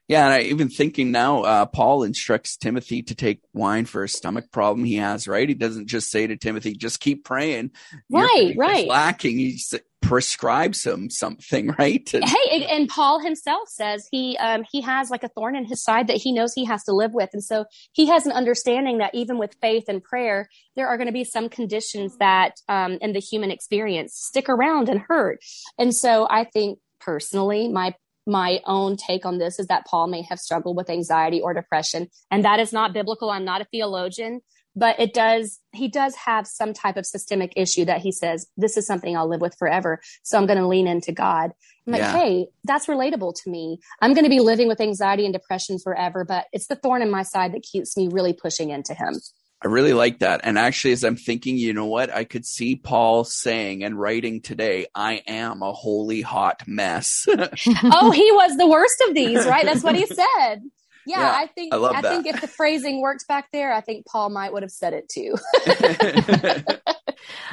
Yeah, 0.08 0.24
and 0.24 0.34
I 0.34 0.40
even 0.42 0.68
thinking 0.68 1.10
now, 1.10 1.42
uh, 1.42 1.66
Paul 1.66 2.04
instructs 2.04 2.56
Timothy 2.56 3.02
to 3.02 3.14
take 3.14 3.40
wine 3.52 3.86
for 3.86 4.04
a 4.04 4.08
stomach 4.08 4.52
problem 4.52 4.84
he 4.84 4.96
has. 4.96 5.26
Right? 5.26 5.48
He 5.48 5.54
doesn't 5.54 5.88
just 5.88 6.10
say 6.10 6.26
to 6.26 6.36
Timothy, 6.36 6.74
"Just 6.74 7.00
keep 7.00 7.24
praying." 7.24 7.72
Right, 8.10 8.54
right. 8.56 8.86
Lacking. 8.86 9.38
he 9.38 9.58
prescribes 10.02 10.86
him 10.86 11.10
something, 11.10 11.74
right? 11.78 12.08
And, 12.14 12.24
hey, 12.24 12.66
and 12.70 12.88
Paul 12.88 13.18
himself 13.18 13.68
says 13.68 14.06
he 14.12 14.36
um, 14.38 14.64
he 14.70 14.80
has 14.82 15.10
like 15.10 15.24
a 15.24 15.28
thorn 15.28 15.56
in 15.56 15.64
his 15.64 15.82
side 15.82 16.06
that 16.06 16.18
he 16.18 16.32
knows 16.32 16.54
he 16.54 16.64
has 16.66 16.84
to 16.84 16.92
live 16.92 17.12
with, 17.12 17.30
and 17.32 17.42
so 17.42 17.64
he 17.92 18.06
has 18.06 18.26
an 18.26 18.32
understanding 18.32 18.98
that 18.98 19.14
even 19.14 19.38
with 19.38 19.56
faith 19.60 19.84
and 19.88 20.02
prayer, 20.02 20.48
there 20.76 20.86
are 20.86 20.96
going 20.96 21.08
to 21.08 21.12
be 21.12 21.24
some 21.24 21.48
conditions 21.48 22.16
that 22.18 22.60
um, 22.68 22.98
in 23.00 23.12
the 23.12 23.20
human 23.20 23.50
experience 23.50 24.14
stick 24.14 24.48
around 24.48 24.88
and 24.88 25.00
hurt. 25.00 25.40
And 25.78 25.92
so 25.92 26.28
I 26.30 26.44
think 26.44 26.78
personally, 27.00 27.68
my 27.68 27.94
my 28.26 28.60
own 28.66 28.96
take 28.96 29.24
on 29.24 29.38
this 29.38 29.58
is 29.58 29.68
that 29.68 29.86
Paul 29.86 30.08
may 30.08 30.22
have 30.22 30.38
struggled 30.38 30.76
with 30.76 30.90
anxiety 30.90 31.40
or 31.40 31.54
depression, 31.54 32.08
and 32.30 32.44
that 32.44 32.60
is 32.60 32.72
not 32.72 32.92
biblical. 32.92 33.30
I'm 33.30 33.44
not 33.44 33.60
a 33.60 33.66
theologian, 33.66 34.40
but 34.76 35.00
it 35.00 35.14
does 35.14 35.58
he 35.72 35.88
does 35.88 36.14
have 36.14 36.46
some 36.46 36.74
type 36.74 36.96
of 36.96 37.06
systemic 37.06 37.52
issue 37.56 37.84
that 37.86 38.00
he 38.00 38.12
says 38.12 38.46
this 38.56 38.76
is 38.76 38.86
something 38.86 39.16
i'll 39.16 39.28
live 39.28 39.40
with 39.40 39.56
forever. 39.58 40.00
So 40.22 40.38
i'm 40.38 40.46
going 40.46 40.58
to 40.58 40.66
lean 40.66 40.86
into 40.86 41.12
god. 41.12 41.52
I'm 41.86 41.92
like 41.92 42.02
yeah. 42.02 42.16
hey 42.16 42.46
that's 42.64 42.86
relatable 42.86 43.34
to 43.42 43.50
me. 43.50 43.78
I'm 44.00 44.12
going 44.12 44.24
to 44.24 44.30
be 44.30 44.40
living 44.40 44.68
with 44.68 44.80
anxiety 44.80 45.24
and 45.24 45.32
depression 45.32 45.78
forever 45.78 46.24
but 46.24 46.46
it's 46.52 46.66
the 46.66 46.76
thorn 46.76 47.02
in 47.02 47.10
my 47.10 47.22
side 47.22 47.54
that 47.54 47.62
keeps 47.62 47.96
me 47.96 48.08
really 48.08 48.34
pushing 48.34 48.70
into 48.70 48.94
him 48.94 49.14
I 49.62 49.68
really 49.68 49.94
like 49.94 50.18
that. 50.18 50.42
And 50.44 50.58
actually, 50.58 50.92
as 50.92 51.02
I'm 51.02 51.16
thinking, 51.16 51.56
you 51.56 51.72
know 51.72 51.86
what? 51.86 52.14
I 52.14 52.24
could 52.24 52.44
see 52.44 52.76
Paul 52.76 53.24
saying 53.24 53.82
and 53.82 53.98
writing 53.98 54.42
today, 54.42 54.86
I 54.94 55.22
am 55.26 55.62
a 55.62 55.72
holy 55.72 56.20
hot 56.20 56.62
mess. 56.66 57.26
oh, 57.28 58.10
he 58.10 58.32
was 58.32 58.56
the 58.56 58.66
worst 58.66 59.02
of 59.08 59.14
these, 59.14 59.46
right? 59.46 59.64
That's 59.64 59.82
what 59.82 59.96
he 59.96 60.06
said 60.44 60.62
yeah, 61.06 61.20
yeah, 61.20 61.32
I 61.36 61.46
think 61.46 61.72
I, 61.72 61.78
I 61.78 62.02
think 62.02 62.26
if 62.26 62.40
the 62.40 62.48
phrasing 62.48 63.00
worked 63.00 63.28
back 63.28 63.52
there, 63.52 63.72
I 63.72 63.80
think 63.80 64.06
Paul 64.06 64.28
might 64.30 64.52
would 64.52 64.64
have 64.64 64.72
said 64.72 64.92
it 64.92 65.08
too. 65.08 65.36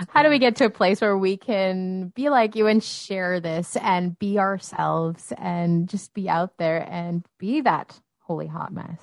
How 0.09 0.23
do 0.23 0.29
we 0.29 0.39
get 0.39 0.55
to 0.57 0.65
a 0.65 0.69
place 0.71 1.01
where 1.01 1.17
we 1.17 1.37
can 1.37 2.07
be 2.15 2.29
like 2.29 2.55
you 2.55 2.65
and 2.67 2.83
share 2.83 3.39
this 3.39 3.77
and 3.77 4.17
be 4.17 4.39
ourselves 4.39 5.31
and 5.37 5.87
just 5.87 6.13
be 6.15 6.27
out 6.27 6.57
there 6.57 6.85
and 6.89 7.23
be 7.37 7.61
that 7.61 7.99
holy 8.21 8.47
hot 8.47 8.73
mess? 8.73 8.99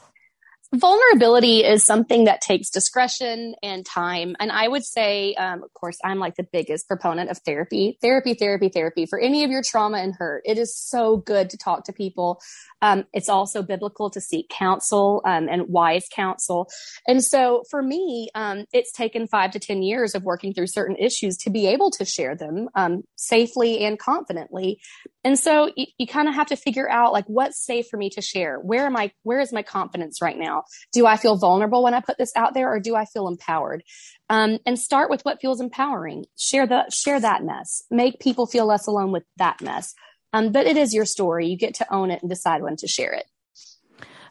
Vulnerability 0.73 1.65
is 1.65 1.85
something 1.85 2.25
that 2.25 2.41
takes 2.41 2.71
discretion 2.71 3.55
and 3.63 3.85
time. 3.85 4.37
And 4.39 4.53
I 4.53 4.69
would 4.69 4.85
say, 4.85 5.35
um, 5.35 5.65
of 5.65 5.75
course, 5.75 5.99
I'm 6.05 6.19
like 6.21 6.37
the 6.37 6.47
biggest 6.53 6.87
proponent 6.87 7.29
of 7.29 7.39
therapy, 7.39 7.99
therapy, 8.01 8.35
therapy, 8.35 8.69
therapy 8.69 9.07
for 9.07 9.19
any 9.19 9.43
of 9.43 9.51
your 9.51 9.63
trauma 9.63 9.99
and 9.99 10.15
hurt. 10.15 10.43
It 10.45 10.59
is 10.59 10.77
so 10.77 11.17
good 11.17 11.51
to 11.51 11.59
talk 11.59 11.85
to 11.85 11.93
people. 11.93 12.41
Um, 12.83 13.05
it's 13.13 13.29
also 13.29 13.63
biblical 13.63 14.11
to 14.11 14.21
seek 14.21 14.49
counsel 14.49 15.23
um, 15.25 15.49
and 15.49 15.69
wise 15.69 16.07
counsel. 16.15 16.69
And 17.07 17.23
so 17.23 17.65
for 17.69 17.83
me, 17.83 18.29
um, 18.37 18.65
it's 18.73 18.93
taken 18.93 19.27
five 19.27 19.51
to 19.53 19.59
10 19.59 19.83
years 19.83 20.15
of 20.15 20.23
working 20.23 20.55
through 20.55 20.69
certain 20.69 20.97
issues 20.97 21.37
to 21.39 21.51
be 21.51 21.67
able 21.67 21.91
to 21.93 22.05
share 22.05 22.37
them 22.37 22.69
um, 22.77 23.03
safely 23.17 23.85
and 23.85 23.99
confidently. 23.99 24.81
And 25.23 25.39
so 25.39 25.71
you, 25.77 25.87
you 25.99 26.07
kind 26.07 26.29
of 26.29 26.35
have 26.35 26.47
to 26.49 26.57
figure 26.57 26.89
out 26.89 27.13
like 27.13 27.27
what's 27.27 27.63
safe 27.65 27.87
for 27.91 27.97
me 27.97 28.11
to 28.11 28.23
share. 28.23 28.59
Where 28.59 28.87
am 28.87 28.97
I? 28.97 29.13
Where 29.23 29.41
is 29.41 29.53
my 29.53 29.63
confidence 29.63 30.23
right 30.23 30.39
now? 30.39 30.65
Do 30.93 31.07
I 31.07 31.17
feel 31.17 31.37
vulnerable 31.37 31.83
when 31.83 31.95
I 31.95 32.01
put 32.01 32.19
this 32.19 32.33
out 32.37 32.55
there 32.55 32.73
or 32.73 32.81
do 32.81 32.97
I 32.97 33.05
feel 33.05 33.29
empowered? 33.29 33.83
Um, 34.31 34.59
and 34.65 34.79
start 34.79 35.11
with 35.11 35.23
what 35.23 35.41
feels 35.41 35.61
empowering. 35.61 36.25
Share 36.39 36.67
the, 36.67 36.89
share 36.91 37.21
that 37.21 37.45
mess. 37.45 37.83
Make 37.91 38.21
people 38.21 38.47
feel 38.47 38.67
less 38.67 38.87
alone 38.87 39.13
with 39.13 39.25
that 39.37 39.61
mess. 39.61 39.95
Um, 40.33 40.53
but 40.53 40.67
it 40.67 40.77
is 40.77 40.95
your 40.95 41.05
story. 41.05 41.49
You 41.49 41.57
get 41.57 41.75
to 41.77 41.93
own 41.93 42.11
it 42.11 42.23
and 42.23 42.31
decide 42.31 42.63
when 42.63 42.77
to 42.77 42.87
share 42.87 43.13
it. 43.13 43.27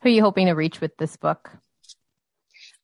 Who 0.02 0.10
are 0.10 0.12
you 0.12 0.22
hoping 0.22 0.48
to 0.48 0.54
reach 0.54 0.80
with 0.80 0.96
this 0.98 1.18
book? 1.18 1.52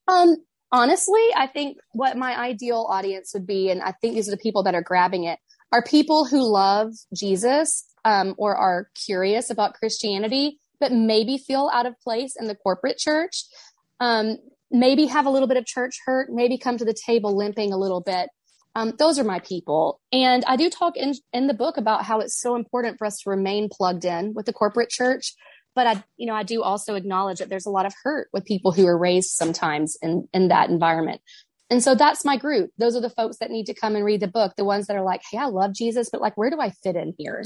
Um, 0.08 0.36
honestly, 0.72 1.22
I 1.36 1.48
think 1.48 1.78
what 1.92 2.18
my 2.18 2.38
ideal 2.38 2.86
audience 2.90 3.32
would 3.34 3.48
be, 3.48 3.70
and 3.70 3.82
I 3.82 3.94
think 3.94 4.16
these 4.16 4.28
are 4.28 4.32
the 4.32 4.38
people 4.38 4.64
that 4.64 4.76
are 4.76 4.82
grabbing 4.82 5.24
it, 5.24 5.40
are 5.76 5.84
people 5.84 6.24
who 6.24 6.42
love 6.42 6.94
Jesus 7.14 7.86
um, 8.06 8.34
or 8.38 8.56
are 8.56 8.88
curious 9.06 9.50
about 9.50 9.74
Christianity, 9.74 10.58
but 10.80 10.94
maybe 10.94 11.38
feel 11.38 11.70
out 11.74 11.86
of 11.86 12.00
place 12.00 12.38
in 12.40 12.48
the 12.48 12.56
corporate 12.56 12.98
church. 12.98 13.44
Um, 14.00 14.38
maybe 14.72 15.06
have 15.08 15.26
a 15.26 15.30
little 15.30 15.50
bit 15.50 15.58
of 15.58 15.66
church 15.66 16.00
hurt, 16.06 16.30
maybe 16.32 16.58
come 16.58 16.78
to 16.78 16.86
the 16.86 16.96
table 17.06 17.36
limping 17.36 17.74
a 17.74 17.78
little 17.78 18.00
bit. 18.00 18.30
Um, 18.74 18.94
those 18.98 19.20
are 19.20 19.26
my 19.26 19.40
people. 19.40 20.00
And 20.14 20.46
I 20.46 20.56
do 20.56 20.70
talk 20.70 20.96
in, 20.96 21.14
in 21.34 21.48
the 21.48 21.54
book 21.54 21.76
about 21.76 22.06
how 22.06 22.22
it's 22.22 22.40
so 22.40 22.56
important 22.56 22.98
for 22.98 23.06
us 23.06 23.20
to 23.24 23.30
remain 23.30 23.68
plugged 23.70 24.06
in 24.06 24.34
with 24.34 24.46
the 24.46 24.54
corporate 24.54 24.90
church. 24.90 25.34
But 25.76 25.88
I, 25.88 26.04
you 26.16 26.26
know, 26.26 26.36
I 26.36 26.44
do 26.44 26.64
also 26.64 26.96
acknowledge 26.96 27.40
that 27.40 27.50
there's 27.50 27.66
a 27.66 27.70
lot 27.70 27.86
of 27.86 27.94
hurt 28.02 28.30
with 28.32 28.46
people 28.46 28.72
who 28.72 28.88
are 28.88 28.98
raised 28.98 29.32
sometimes 29.32 29.98
in, 30.02 30.30
in 30.34 30.48
that 30.48 30.70
environment. 30.70 31.20
And 31.70 31.84
so 31.84 31.96
that's 31.96 32.24
my 32.24 32.38
group. 32.38 32.72
Those 32.78 32.96
are 32.96 33.02
the 33.02 33.10
folks 33.10 33.38
that 33.38 33.50
need 33.50 33.66
to 33.66 33.74
come 33.74 33.96
and 33.96 34.06
read 34.06 34.22
the 34.22 34.28
book. 34.28 34.54
The 34.56 34.66
ones 34.66 34.88
that 34.88 34.96
are 34.96 35.04
like, 35.04 35.22
Hey, 35.30 35.38
I 35.38 35.46
love 35.46 35.74
Jesus, 35.74 36.10
but 36.12 36.22
like, 36.22 36.38
where 36.38 36.50
do 36.50 36.60
I 36.60 36.70
fit 36.70 36.96
in 36.96 37.14
here? 37.18 37.44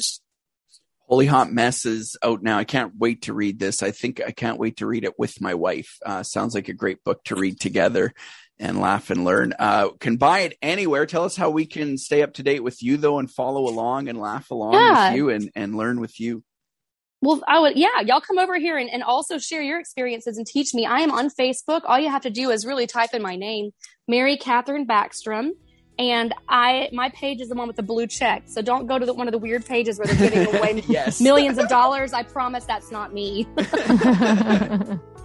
Holy 1.10 1.26
Hot 1.26 1.52
Mess 1.52 1.86
is 1.86 2.16
out 2.22 2.44
now. 2.44 2.60
I 2.60 2.66
can't 2.66 2.94
wait 2.96 3.24
to 3.24 3.34
read 3.34 3.58
this. 3.58 3.82
I 3.82 3.90
think 3.90 4.22
I 4.26 4.30
can't 4.30 4.60
wait 4.60 4.78
to 4.78 4.86
read 4.86 5.04
it 5.04 5.18
with 5.18 5.42
my 5.42 5.56
wife. 5.56 5.98
Uh, 6.06 6.22
sounds 6.22 6.54
like 6.54 6.70
a 6.70 6.74
great 6.74 7.04
book 7.04 7.24
to 7.26 7.36
read 7.36 7.60
together 7.60 8.14
and 8.60 8.80
laugh 8.80 9.10
and 9.10 9.26
learn. 9.26 9.54
Uh, 9.58 9.90
can 10.00 10.18
buy 10.18 10.42
it 10.42 10.58
anywhere. 10.62 11.08
Tell 11.08 11.24
us 11.24 11.36
how 11.36 11.50
we 11.50 11.66
can 11.66 11.98
stay 11.98 12.22
up 12.22 12.34
to 12.36 12.44
date 12.44 12.62
with 12.62 12.84
you 12.84 12.98
though 12.98 13.18
and 13.18 13.32
follow 13.32 13.68
along 13.68 14.08
and 14.08 14.20
laugh 14.20 14.52
along 14.52 14.74
yeah. 14.74 15.10
with 15.10 15.18
you 15.18 15.30
and, 15.30 15.50
and 15.56 15.76
learn 15.76 16.00
with 16.00 16.20
you. 16.20 16.44
Well, 17.22 17.42
I 17.48 17.60
would, 17.60 17.78
yeah, 17.78 18.00
y'all 18.06 18.22
come 18.22 18.38
over 18.38 18.58
here 18.58 18.78
and, 18.78 18.90
and 18.90 19.04
also 19.04 19.38
share 19.38 19.62
your 19.62 19.80
experiences 19.80 20.38
and 20.38 20.48
teach 20.48 20.74
me. 20.74 20.86
I 20.86 21.00
am 21.00 21.12
on 21.12 21.30
Facebook. 21.30 21.82
All 21.86 22.00
you 22.00 22.10
have 22.10 22.22
to 22.22 22.30
do 22.30 22.50
is 22.50 22.66
really 22.66 22.88
type 22.88 23.14
in 23.14 23.22
my 23.22 23.36
name, 23.36 23.72
Mary 24.08 24.38
Catherine 24.38 24.88
Backstrom 24.88 25.52
and 26.00 26.34
I 26.48 26.90
my 26.94 27.10
page 27.10 27.42
is 27.42 27.50
the 27.50 27.56
one 27.56 27.68
with 27.68 27.76
the 27.76 27.84
blue 27.84 28.08
check. 28.08 28.44
So 28.46 28.62
don't 28.62 28.88
go 28.88 28.98
to 28.98 29.06
the, 29.06 29.14
one 29.14 29.28
of 29.28 29.34
the 29.34 29.38
weird 29.38 29.66
pages 29.66 30.00
where 30.00 30.08
they're 30.08 30.30
giving 30.30 30.56
away 30.56 30.82
millions 31.20 31.58
of 31.58 31.68
dollars. 31.68 32.14
I 32.14 32.24
promise 32.24 32.64
that's 32.66 32.90
not 32.90 33.14
me. 33.14 33.46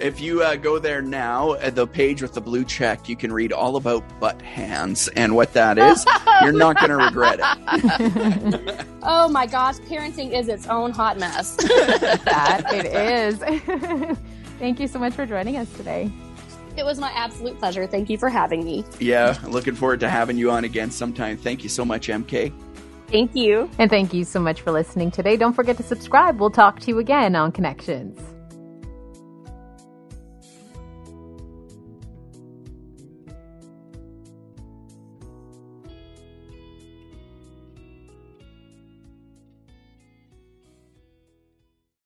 if 0.00 0.20
you 0.20 0.42
uh, 0.42 0.56
go 0.56 0.78
there 0.78 1.02
now 1.02 1.54
at 1.54 1.74
the 1.74 1.86
page 1.86 2.22
with 2.22 2.34
the 2.34 2.40
blue 2.40 2.64
check, 2.64 3.08
you 3.08 3.16
can 3.16 3.32
read 3.32 3.52
all 3.52 3.76
about 3.76 4.02
butt 4.20 4.40
hands 4.42 5.08
and 5.08 5.34
what 5.34 5.52
that 5.52 5.78
is. 5.78 6.04
You're 6.42 6.52
not 6.52 6.76
going 6.76 6.90
to 6.90 6.96
regret 6.96 7.40
it. 7.40 8.86
oh 9.02 9.28
my 9.28 9.46
gosh, 9.46 9.76
parenting 9.80 10.32
is 10.32 10.48
its 10.48 10.66
own 10.66 10.92
hot 10.92 11.18
mess. 11.18 11.56
that 11.56 12.64
it 12.72 12.86
is. 12.86 14.18
Thank 14.58 14.80
you 14.80 14.88
so 14.88 14.98
much 14.98 15.14
for 15.14 15.26
joining 15.26 15.56
us 15.56 15.72
today. 15.74 16.10
It 16.76 16.84
was 16.84 16.98
my 16.98 17.10
absolute 17.10 17.58
pleasure. 17.58 17.86
Thank 17.86 18.08
you 18.08 18.18
for 18.18 18.28
having 18.28 18.64
me. 18.64 18.84
Yeah, 19.00 19.36
looking 19.46 19.74
forward 19.74 20.00
to 20.00 20.08
having 20.08 20.38
you 20.38 20.50
on 20.50 20.64
again 20.64 20.90
sometime. 20.90 21.36
Thank 21.36 21.64
you 21.64 21.68
so 21.68 21.84
much, 21.84 22.08
MK. 22.08 22.52
Thank 23.08 23.34
you. 23.34 23.68
And 23.78 23.90
thank 23.90 24.14
you 24.14 24.24
so 24.24 24.38
much 24.38 24.60
for 24.60 24.70
listening 24.70 25.10
today. 25.10 25.36
Don't 25.36 25.54
forget 25.54 25.76
to 25.78 25.82
subscribe. 25.82 26.38
We'll 26.38 26.50
talk 26.50 26.78
to 26.80 26.88
you 26.88 26.98
again 26.98 27.34
on 27.34 27.52
Connections. 27.52 28.20